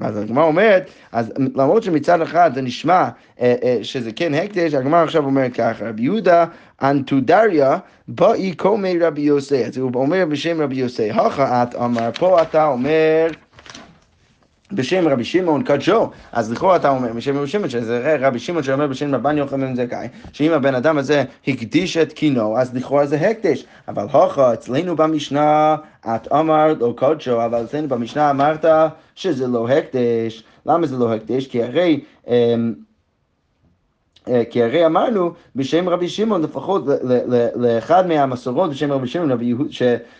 אז 0.00 0.16
הגמרא 0.16 0.44
אומרת, 0.44 0.90
אז 1.12 1.32
למרות 1.54 1.82
שמצד 1.82 2.20
אחד 2.20 2.50
זה 2.54 2.62
נשמע 2.62 3.08
אה, 3.40 3.54
אה, 3.62 3.78
שזה 3.82 4.12
כן 4.12 4.34
הקדש, 4.34 4.74
הגמרא 4.74 5.02
עכשיו 5.02 5.24
אומרת 5.24 5.52
ככה, 5.54 5.88
רבי 5.88 6.02
יהודה 6.02 6.44
אנטודריה 6.82 7.78
באי 8.08 8.54
קומי 8.54 8.98
רבי 8.98 9.20
יוסי, 9.20 9.64
אז 9.64 9.76
הוא 9.78 9.90
אומר 9.94 10.24
בשם 10.28 10.60
רבי 10.60 10.76
יוסי, 10.76 11.10
הכה 11.10 11.62
את 11.62 11.74
אמר, 11.74 12.10
פה 12.18 12.42
אתה 12.42 12.66
אומר 12.66 13.28
בשם 14.72 15.08
רבי 15.08 15.24
שמעון 15.24 15.62
קדשו, 15.62 16.10
אז 16.32 16.52
לכאורה 16.52 16.76
אתה 16.76 16.88
אומר 16.88 17.12
בשם 17.12 17.36
רבי 17.38 17.46
שמעון, 17.46 17.68
שזה 17.70 18.16
רבי 18.20 18.38
שמעון 18.38 18.62
שאומר 18.62 18.86
בשם 18.86 19.14
רבן 19.14 19.38
יוחנן 19.38 19.76
זכאי, 19.76 20.08
שאם 20.32 20.52
הבן 20.52 20.74
אדם 20.74 20.98
הזה 20.98 21.24
הקדיש 21.48 21.96
את 21.96 22.12
קינו, 22.12 22.58
אז 22.58 22.74
לכאורה 22.74 23.06
זה 23.06 23.16
הקדש, 23.16 23.64
אבל 23.88 24.06
הוכה 24.12 24.54
אצלנו 24.54 24.96
במשנה 24.96 25.76
את 26.06 26.32
אמרת 26.32 26.78
לא 26.80 26.94
קדשו, 26.96 27.44
אבל 27.44 27.64
אצלנו 27.64 27.88
במשנה 27.88 28.30
אמרת 28.30 28.64
שזה 29.14 29.46
לא 29.46 29.68
הקדש, 29.68 30.44
למה 30.66 30.86
זה 30.86 30.96
לא 30.96 31.14
הקדש? 31.14 31.46
כי 31.46 31.62
הרי 31.62 32.00
אמ, 32.28 32.87
כי 34.50 34.62
הרי 34.62 34.86
אמרנו 34.86 35.32
בשם 35.56 35.88
רבי 35.88 36.08
שמעון, 36.08 36.42
לפחות 36.42 36.84
לאחד 37.54 38.08
מהמסורות 38.08 38.70
בשם 38.70 38.92
רבי 38.92 39.06
שמעון, 39.08 39.38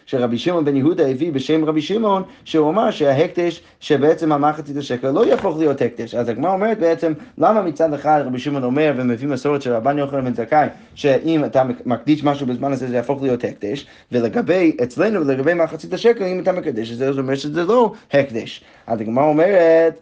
שרבי 0.07 0.39
שמעון 0.39 0.65
בן 0.65 0.77
יהודה 0.77 1.07
הביא 1.09 1.33
בשם 1.33 1.65
רבי 1.65 1.83
שמעון, 1.83 2.23
שהוא 2.45 2.71
אמר 2.71 2.91
שההקדש, 2.91 3.63
שבעצם 3.81 4.33
המחצית 4.33 4.77
השקל 4.77 5.11
לא 5.11 5.27
יהפוך 5.27 5.59
להיות 5.59 5.83
הקדש. 5.83 6.15
אז 6.15 6.29
הגמרא 6.29 6.53
אומרת 6.53 6.79
בעצם, 6.79 7.13
למה 7.39 7.63
מצד 7.63 7.95
אחד 7.95 8.23
רבי 8.27 8.39
שמעון 8.39 8.65
אומר 8.65 8.93
ומביא 8.97 9.29
מסורת 9.29 9.63
של 9.63 9.73
רבן 9.73 9.99
יוחנן 9.99 10.25
בן 10.25 10.35
זכאי, 10.35 10.69
שאם 10.95 11.45
אתה 11.45 11.63
מקדיש 11.87 12.25
משהו 12.25 12.47
בזמן 12.47 12.73
הזה 12.73 12.89
זה 12.89 12.97
יהפוך 12.97 13.23
להיות 13.23 13.45
הקדש, 13.45 13.87
ולגבי, 14.13 14.77
אצלנו, 14.83 15.27
ולגבי 15.27 15.55
מחצית 15.55 15.93
השקל, 15.93 16.25
אם 16.25 16.41
אתה 16.41 16.53
מקדש 16.53 16.93
את 16.93 16.97
זה, 16.97 17.13
זאת 17.13 17.19
אומרת 17.19 17.39
שזה 17.39 17.65
לא 17.65 17.93
הקדש. 18.13 18.65
אז 18.87 19.01
הגמרא 19.01 19.25
אומרת, 19.25 20.01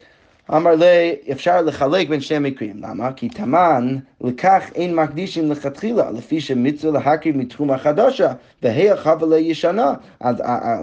אמר 0.55 0.75
לי, 0.75 1.15
אפשר 1.33 1.63
לחלק 1.63 2.09
בין 2.09 2.21
שני 2.21 2.39
מקרים. 2.39 2.77
למה? 2.83 3.13
כי 3.13 3.29
תמן, 3.29 3.97
לכך 4.21 4.63
אין 4.75 4.95
מקדישים 4.95 5.51
לכתחילה, 5.51 6.11
לפי 6.11 6.41
שמצווה 6.41 7.01
להקריב 7.01 7.37
מתרומה 7.37 7.79
חדשה, 7.79 8.33
והי 8.63 8.97
חבלה 8.97 9.39
ישנה. 9.39 9.95
אז, 10.21 10.37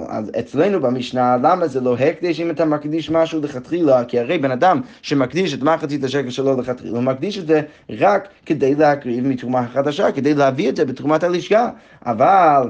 אז 0.10 0.32
אצלנו 0.40 0.80
במשנה, 0.80 1.38
למה 1.42 1.68
זה 1.68 1.82
לא 1.82 1.98
הקדיש 1.98 2.40
אם 2.40 2.50
אתה 2.50 2.66
מקדיש 2.66 3.10
משהו 3.10 3.42
לכתחילה? 3.42 4.06
כי 4.06 4.20
הרי 4.20 4.38
בן 4.38 4.52
אדם 4.52 4.82
שמקדיש 5.02 5.54
את 5.54 5.62
מחצית 5.62 6.04
השקל 6.04 6.30
שלו 6.30 6.62
לכתחילה, 6.62 6.98
הוא 6.98 7.04
מקדיש 7.04 7.38
את 7.38 7.48
זה 7.48 7.62
רק 7.90 8.28
כדי 8.46 8.76
להקריב 8.76 9.28
מתרומה 9.28 9.68
חדשה, 9.74 10.12
כדי 10.12 10.34
להביא 10.34 10.70
את 10.70 10.76
זה 10.76 10.86
בתרומת 10.86 11.24
הלשכה. 11.24 11.70
אבל 12.06 12.70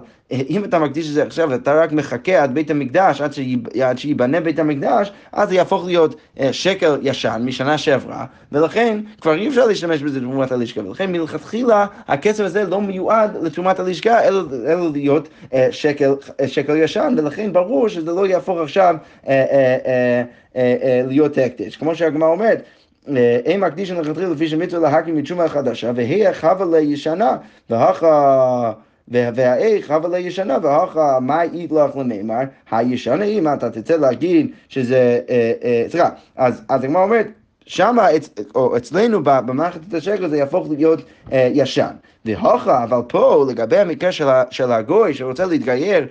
אם 0.50 0.64
אתה 0.64 0.80
מקדיש 0.80 1.10
את 1.10 1.14
זה 1.14 1.24
עכשיו 1.24 1.50
ואתה 1.50 1.74
רק 1.74 1.92
מחכה 1.92 2.44
עד 2.44 2.54
בית 2.54 2.72
המקדש, 2.72 3.22
עד, 3.22 3.32
עד 3.84 3.98
שייבנה 3.98 4.40
בית 4.40 4.60
המקדש, 4.60 5.12
אז 5.32 5.50
זה 5.50 5.56
יהפוך 5.56 5.86
להיות 5.86 6.16
אה, 6.40 6.54
שקל 6.54 6.98
ישן 7.02 7.42
משנה 7.46 7.78
שעברה, 7.78 8.26
ולכן 8.52 9.00
כבר 9.22 9.34
אי 9.34 9.48
אפשר 9.48 9.66
להשתמש 9.66 10.02
בזה 10.02 10.20
לתרומת 10.20 10.52
הלשכה, 10.52 10.82
ולכן 10.82 11.12
מלכתחילה 11.12 11.86
הכסף 12.08 12.44
הזה 12.44 12.64
לא 12.64 12.82
מיועד 12.82 13.38
לתרומת 13.42 13.80
הלשכה, 13.80 14.24
אלא, 14.24 14.42
אלא 14.68 14.92
להיות 14.92 15.28
אה, 15.54 15.68
שקל, 15.72 16.16
אה, 16.42 16.48
שקל 16.48 16.76
ישן, 16.76 17.16
ולכן 17.18 17.54
ברור 17.54 17.88
שזה 17.88 18.12
לא 18.12 18.28
יהפוך 18.28 18.60
עכשיו 18.60 18.96
להיות 21.08 21.38
הקדש. 21.38 21.76
כמו 21.76 21.96
שהגמרא 21.96 22.30
אומרת, 22.30 22.64
אין 23.46 23.60
מקדישן 23.60 23.98
לכתחילה 23.98 24.30
לפי 24.30 24.48
שמצווה 24.48 24.90
להקים 24.90 25.16
מתשומה 25.16 25.50
חדשה, 25.50 25.92
והיא 25.96 26.28
חווה 26.34 26.80
לישנה, 26.80 27.38
והכה... 27.70 28.74
והאיך 29.08 29.92
אבל 29.92 30.14
הישנה 30.14 30.58
והכה 30.62 31.20
מה 31.22 31.42
אית 31.42 31.72
לך 31.72 31.96
למימר 31.96 32.42
הישנה 32.72 33.26
אם 33.26 33.48
אתה 33.54 33.70
תצא 33.70 33.96
להגיד 33.96 34.52
שזה, 34.70 35.20
אה, 35.30 35.52
אה, 35.64 35.86
סליחה, 35.90 36.10
אז 36.36 36.62
הגמרא 36.70 37.04
אומרת 37.04 37.28
שם, 37.66 37.98
או 38.56 38.78
אצלנו 38.78 39.24
במערכת 39.24 39.94
השקל 39.94 40.28
זה 40.28 40.38
יהפוך 40.38 40.68
להיות 40.70 41.02
אה, 41.32 41.50
ישן. 41.54 41.92
והוכה, 42.26 42.84
אבל 42.84 43.02
פה 43.08 43.46
לגבי 43.50 43.78
המקרה 43.78 44.12
של 44.52 44.72
הגוי 44.72 45.14
שרוצה 45.14 45.46
להתגייר 45.46 46.08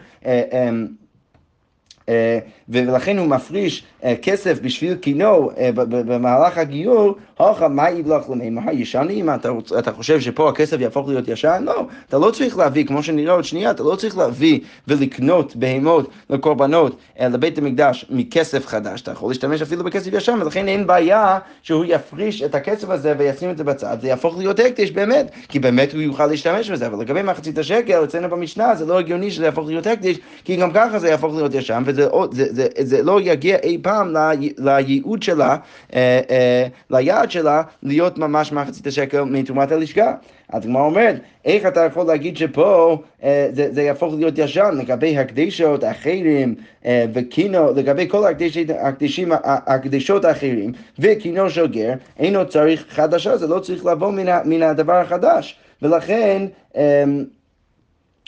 אה, 2.08 2.38
ולכן 2.68 3.18
הוא 3.18 3.26
מפריש 3.26 3.84
כסף 4.22 4.58
בשביל 4.62 4.94
קינו 4.94 5.50
במהלך 5.88 6.58
הגיור, 6.58 7.14
הוכה 7.36 7.68
מה 7.68 7.90
יבלח 7.90 8.30
למימר 8.30 8.72
ישנים? 8.72 9.30
אתה, 9.30 9.50
אתה 9.78 9.92
חושב 9.92 10.20
שפה 10.20 10.48
הכסף 10.48 10.80
יהפוך 10.80 11.08
להיות 11.08 11.28
ישן? 11.28 11.62
לא, 11.66 11.86
אתה 12.08 12.18
לא 12.18 12.30
צריך 12.30 12.56
להביא, 12.56 12.86
כמו 12.86 13.02
שנראה 13.02 13.34
עוד 13.34 13.44
שנייה, 13.44 13.70
אתה 13.70 13.82
לא 13.82 13.96
צריך 13.96 14.18
להביא 14.18 14.60
ולקנות 14.88 15.56
בהמות 15.56 16.10
לקורבנות 16.30 16.96
לבית 17.20 17.58
המקדש 17.58 18.06
מכסף 18.10 18.66
חדש, 18.66 19.02
אתה 19.02 19.10
יכול 19.10 19.30
להשתמש 19.30 19.62
אפילו 19.62 19.84
בכסף 19.84 20.12
ישן, 20.12 20.38
ולכן 20.42 20.68
אין 20.68 20.86
בעיה 20.86 21.38
שהוא 21.62 21.84
יפריש 21.88 22.42
את 22.42 22.54
הכסף 22.54 22.90
הזה 22.90 23.14
וישים 23.18 23.50
את 23.50 23.58
זה 23.58 23.64
בצד, 23.64 23.96
זה 24.00 24.08
יהפוך 24.08 24.38
להיות 24.38 24.58
הקדש 24.60 24.90
באמת, 24.90 25.30
כי 25.48 25.58
באמת 25.58 25.92
הוא 25.92 26.02
יוכל 26.02 26.26
להשתמש 26.26 26.70
בזה, 26.70 26.86
אבל 26.86 27.00
לגבי 27.00 27.22
מחצית 27.22 27.58
השקל, 27.58 28.04
אצלנו 28.04 28.28
במשנה 28.28 28.74
זה 28.74 28.86
לא 28.86 28.98
הגיוני 28.98 29.30
שזה 29.30 29.44
יהפוך 29.44 29.66
להיות 29.68 29.86
הקדש, 29.86 30.16
כי 30.44 30.56
גם 30.56 30.70
ככה 30.72 30.98
זה 30.98 31.08
יהפוך 31.08 31.34
להיות 31.34 31.54
ישן, 31.54 31.82
וזה 31.86 32.08
זה, 32.32 32.46
זה, 32.50 32.66
זה 32.78 33.02
לא 33.02 33.20
יגיע 33.20 33.56
אי 33.62 33.78
פעם 33.82 34.14
לייעוד 34.58 35.22
שלה, 35.22 35.56
אה, 35.94 36.20
אה, 36.30 36.66
ליעד 36.90 37.30
שלה, 37.32 37.62
להיות 37.82 38.18
ממש 38.18 38.52
מחצית 38.52 38.86
השקל 38.86 39.22
מתרומת 39.22 39.72
הלשכה. 39.72 40.14
אז 40.48 40.64
הגמרא 40.64 40.82
אומרת, 40.82 41.16
איך 41.44 41.66
אתה 41.66 41.80
יכול 41.80 42.06
להגיד 42.06 42.36
שפה 42.36 43.02
אה, 43.22 43.48
זה, 43.52 43.68
זה 43.72 43.82
יהפוך 43.82 44.14
להיות 44.14 44.38
ישן 44.38 44.74
לגבי 44.78 45.18
הקדשות 45.18 45.84
האחרים 45.84 46.54
אה, 46.84 47.04
וקינו, 47.14 47.72
לגבי 47.72 48.08
כל 48.08 48.26
הקדשים, 48.26 48.66
הקדשים, 48.80 49.32
הקדשות 49.44 50.24
האחרים 50.24 50.72
וקינו 50.98 51.50
של 51.50 51.66
גר, 51.66 51.92
אינו 52.18 52.48
צריך 52.48 52.84
חדשה, 52.88 53.36
זה 53.36 53.46
לא 53.46 53.58
צריך 53.58 53.86
לבוא 53.86 54.12
מן, 54.12 54.26
מן 54.44 54.62
הדבר 54.62 54.96
החדש. 54.96 55.58
ולכן 55.82 56.46
אה, 56.76 57.04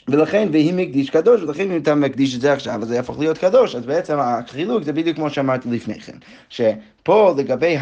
ולכן, 0.09 0.49
והיא 0.53 0.75
מקדיש 0.75 1.11
קדוש, 1.11 1.43
ולכן 1.43 1.71
אם 1.71 1.77
אתה 1.77 1.95
מקדיש 1.95 2.37
את 2.37 2.41
זה 2.41 2.53
עכשיו, 2.53 2.83
אז 2.83 2.89
זה 2.89 2.97
יהפוך 2.97 3.19
להיות 3.19 3.39
קדוש. 3.39 3.75
אז 3.75 3.87
בעצם 3.87 4.19
החילוק 4.19 4.83
זה 4.83 4.93
בדיוק 4.93 5.17
כמו 5.17 5.31
שאמרתי 5.31 5.69
לפני 5.71 6.01
כן, 6.01 6.17
שפה 6.49 7.35
לגבי 7.39 7.77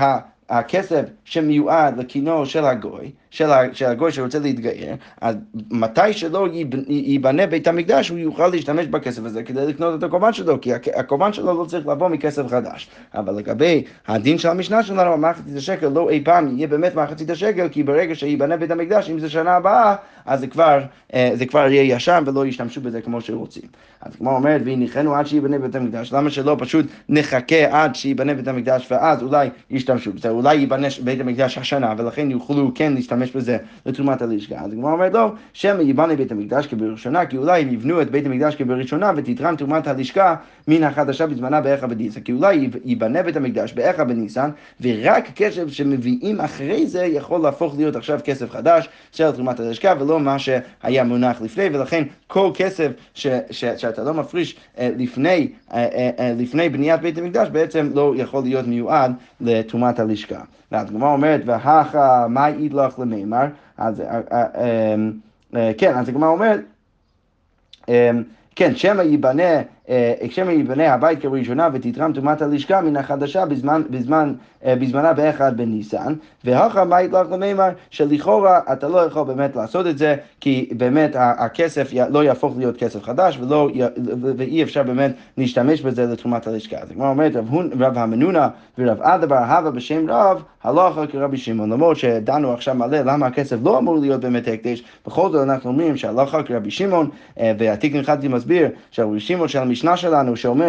הכסף 0.48 1.04
שמיועד 1.24 1.98
לכינור 1.98 2.44
של 2.44 2.64
הגוי, 2.64 3.12
של, 3.32 3.50
הגוי 3.86 4.12
שרוצה 4.12 4.38
להתגייר, 4.38 4.94
אז 5.20 5.36
מתי 5.70 6.12
שלא 6.12 6.48
ייבנה 6.88 7.46
בית 7.46 7.68
המקדש, 7.68 8.08
הוא 8.08 8.18
יוכל 8.18 8.48
להשתמש 8.48 8.86
בכסף 8.86 9.24
הזה 9.24 9.42
כדי 9.42 9.66
לקנות 9.66 9.98
את 9.98 10.02
הקורבן 10.02 10.32
שלו, 10.32 10.60
כי 10.60 10.72
הקורבן 10.94 11.32
שלו 11.32 11.60
לא 11.60 11.64
צריך 11.64 11.86
לבוא 11.86 12.08
מכסף 12.08 12.46
חדש. 12.48 12.88
אבל 13.14 13.34
לגבי 13.34 13.84
הדין 14.08 14.38
של 14.38 14.48
המשנה 14.48 14.82
שלנו, 14.82 15.16
מחצית 15.16 15.56
השקל 15.56 15.88
לא 15.88 16.10
אי 16.10 16.20
פעם 16.24 16.56
יהיה 16.56 16.66
באמת 16.66 16.94
מחצית 16.94 17.30
השקל, 17.30 17.68
כי 17.68 17.82
ברגע 17.82 18.14
שייבנה 18.14 18.56
בית 18.56 18.70
המקדש, 18.70 19.10
אם 19.10 19.18
זה 19.18 19.30
שנה 19.30 19.56
הבאה, 19.56 19.94
אז 20.26 20.40
זה 20.40 20.46
כבר, 20.46 20.80
אה, 21.14 21.30
זה 21.34 21.46
כבר 21.46 21.68
יהיה 21.68 21.96
ישן 21.96 22.22
ולא 22.26 22.46
ישתמשו 22.46 22.80
בזה 22.80 23.00
כמו 23.00 23.20
שרוצים. 23.20 23.68
אז 24.00 24.16
כמו 24.16 24.30
אומרת, 24.30 24.60
והניחנו 24.64 25.14
עד 25.14 25.26
שייבנה 25.26 25.58
בית 25.58 25.74
המקדש, 25.74 26.12
למה 26.12 26.30
שלא 26.30 26.56
פשוט 26.58 26.86
נחכה 27.08 27.82
עד 27.82 27.94
שייבנה 27.94 28.34
בית 28.34 28.48
המקדש 28.48 28.86
ואז 28.90 29.22
אולי 29.22 29.48
ישתמשו 29.70 30.12
בזה, 30.12 30.28
אולי 30.28 30.54
ייבנה 30.54 30.88
בית 31.04 31.20
המקדש 31.20 31.58
השנה 31.58 31.94
ולכן 31.98 32.30
יוכלו 32.30 32.72
כן 32.74 32.92
להשתמש 32.94 33.21
בזה 33.30 33.56
לתרומת 33.86 34.22
הלשכה. 34.22 34.60
אז 34.60 34.72
הגמרא 34.72 34.92
אומרת 34.92 35.12
לא, 35.12 35.32
שמא 35.52 35.82
ייבנה 35.82 36.16
בית 36.16 36.32
המקדש 36.32 36.66
כבראשונה, 36.66 37.26
כי 37.26 37.36
אולי 37.36 37.62
הם 37.62 37.72
יבנו 37.72 38.02
את 38.02 38.10
בית 38.10 38.26
המקדש 38.26 38.54
כבראשונה 38.54 39.12
ותתרם 39.16 39.56
תרומת 39.56 39.86
הלשכה 39.86 40.34
מן 40.68 40.82
החדשה 40.82 41.26
בזמנה 41.26 41.60
באיכה 41.60 41.86
בניסן, 41.86 42.20
כי 42.20 42.32
אולי 42.32 42.70
ייבנה 42.84 43.22
בית 43.22 43.36
המקדש 43.36 43.72
באיכה 43.72 44.04
בניסן, 44.04 44.50
ורק 44.80 45.28
כסף 45.34 45.68
שמביאים 45.68 46.40
אחרי 46.40 46.86
זה 46.86 47.04
יכול 47.04 47.40
להפוך 47.40 47.74
להיות 47.76 47.96
עכשיו 47.96 48.20
כסף 48.24 48.50
חדש 48.50 48.88
של 49.12 49.30
תרומת 49.30 49.60
הלשכה, 49.60 49.94
ולא 50.00 50.20
מה 50.20 50.38
שהיה 50.38 51.04
מונח 51.04 51.42
לפני, 51.42 51.64
ולכן 51.72 52.04
כל 52.26 52.50
כסף 52.54 52.92
ש, 53.14 53.26
ש, 53.50 53.64
שאתה 53.64 54.04
לא 54.04 54.14
מפריש 54.14 54.56
אה, 54.78 54.90
לפני, 54.96 55.48
אה, 55.72 55.88
אה, 56.18 56.32
לפני 56.38 56.68
בניית 56.68 57.00
בית 57.00 57.18
המקדש 57.18 57.48
בעצם 57.48 57.90
לא 57.94 58.14
יכול 58.16 58.42
להיות 58.42 58.66
מיועד 58.66 59.12
לתרומת 59.40 59.98
הלשכה. 59.98 60.40
הגמרא 60.80 61.12
אומרת, 61.12 61.40
והכה 61.46 62.26
מה 62.28 62.50
ידלך 62.50 62.98
למימר, 62.98 63.46
אז 63.76 64.02
כן, 65.78 65.94
אז 65.94 66.08
הגמרא 66.08 66.28
אומרת, 66.28 66.60
כן, 68.56 68.76
שמא 68.76 69.02
ייבנה 69.02 69.60
כשם 70.28 70.50
יבנה 70.50 70.94
הבית 70.94 71.22
כראשונה 71.22 71.68
ותתרם 71.72 72.12
טומאת 72.12 72.42
הלשכה 72.42 72.80
מן 72.80 72.96
החדשה 72.96 73.46
בזמן, 73.46 73.82
בזמן, 73.90 74.32
בזמנה 74.66 75.12
באחד 75.12 75.56
בניסן, 75.56 76.14
והכא 76.44 76.84
מה 76.84 77.02
יתלך 77.02 77.30
למימר 77.30 77.68
שלכאורה 77.90 78.60
אתה 78.72 78.88
לא 78.88 78.98
יכול 78.98 79.24
באמת 79.24 79.56
לעשות 79.56 79.86
את 79.86 79.98
זה, 79.98 80.16
כי 80.40 80.68
באמת 80.76 81.10
הכסף 81.16 81.90
לא 82.10 82.24
יהפוך 82.24 82.54
להיות 82.58 82.76
כסף 82.76 83.02
חדש 83.02 83.38
ולא, 83.40 83.70
ואי 84.36 84.62
אפשר 84.62 84.82
באמת 84.82 85.12
להשתמש 85.38 85.80
בזה 85.82 86.06
לתרומת 86.06 86.46
הלשכה. 86.46 86.76
אז 86.76 86.88
כמו 86.94 87.08
אומרת 87.08 87.32
רב, 87.80 87.98
המנונה 87.98 88.48
ורב 88.78 89.02
עדה 89.02 89.26
בר 89.26 89.36
אהבה 89.36 89.70
בשם 89.70 90.10
רב, 90.10 90.42
הלכה 90.64 91.06
כרבי 91.06 91.36
שמעון, 91.36 91.72
למרות 91.72 91.96
שדנו 91.96 92.52
עכשיו 92.52 92.74
מלא 92.74 92.98
למה 92.98 93.26
הכסף 93.26 93.56
לא 93.64 93.78
אמור 93.78 93.98
להיות 93.98 94.20
באמת 94.20 94.48
הקדש, 94.48 94.82
בכל 95.06 95.30
זאת 95.30 95.48
אנחנו 95.48 95.70
אומרים 95.70 95.96
שהלכה 95.96 96.42
כרבי 96.42 96.70
שמעון, 96.70 97.08
והתיקון 97.58 98.02
חדתי 98.02 98.28
מסביר 98.28 98.68
שרבי 98.90 99.20
שמעון 99.20 99.48
של 99.48 99.58
המשנה 99.58 99.81
שלנו, 99.96 100.36
שאומר 100.36 100.68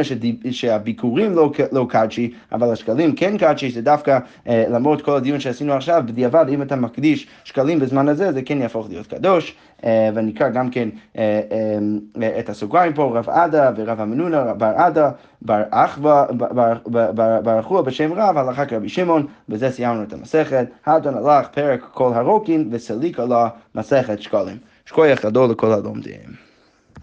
שהביקורים 0.51 1.35
לא, 1.35 1.51
לא 1.71 1.85
קדשי, 1.89 2.33
אבל 2.51 2.71
השקלים 2.71 3.15
כן 3.15 3.37
קדשי, 3.37 3.71
זה 3.71 3.81
דווקא 3.81 4.19
למרות 4.45 5.01
כל 5.01 5.15
הדיון 5.15 5.39
שעשינו 5.39 5.73
עכשיו, 5.73 6.03
בדיעבד 6.05 6.45
אם 6.49 6.61
אתה 6.61 6.75
מקדיש 6.75 7.27
שקלים 7.43 7.79
בזמן 7.79 8.07
הזה, 8.07 8.31
זה 8.31 8.41
כן 8.41 8.57
יהפוך 8.61 8.89
להיות 8.89 9.07
קדוש. 9.07 9.55
ונקרא 10.13 10.49
גם 10.49 10.69
כן 10.69 10.89
את 12.39 12.49
הסוגריים 12.49 12.93
פה, 12.93 13.11
רב 13.15 13.29
עדה 13.29 13.71
ורב 13.77 14.01
המנונה, 14.01 14.53
בר 14.53 14.73
עדה, 14.75 15.11
בר 15.41 15.61
אחווה, 15.69 16.25
בר 17.43 17.59
אחווה 17.59 17.81
בשם 17.81 18.13
רב, 18.13 18.37
הלכה 18.37 18.65
כרבי 18.65 18.89
שמעון, 18.89 19.27
בזה 19.49 19.71
סיימנו 19.71 20.03
את 20.03 20.13
המסכת. 20.13 20.65
האדון 20.85 21.15
הלך 21.17 21.47
פרק 21.47 21.87
כל 21.93 22.11
הרוקין 22.13 22.69
וסליק 22.71 23.19
עלה 23.19 23.47
מסכת 23.75 24.21
שקלים. 24.21 24.57
שכוייח 24.85 25.25
גדול 25.25 25.49
לכל 25.51 25.71
הלומדים. 25.71 26.52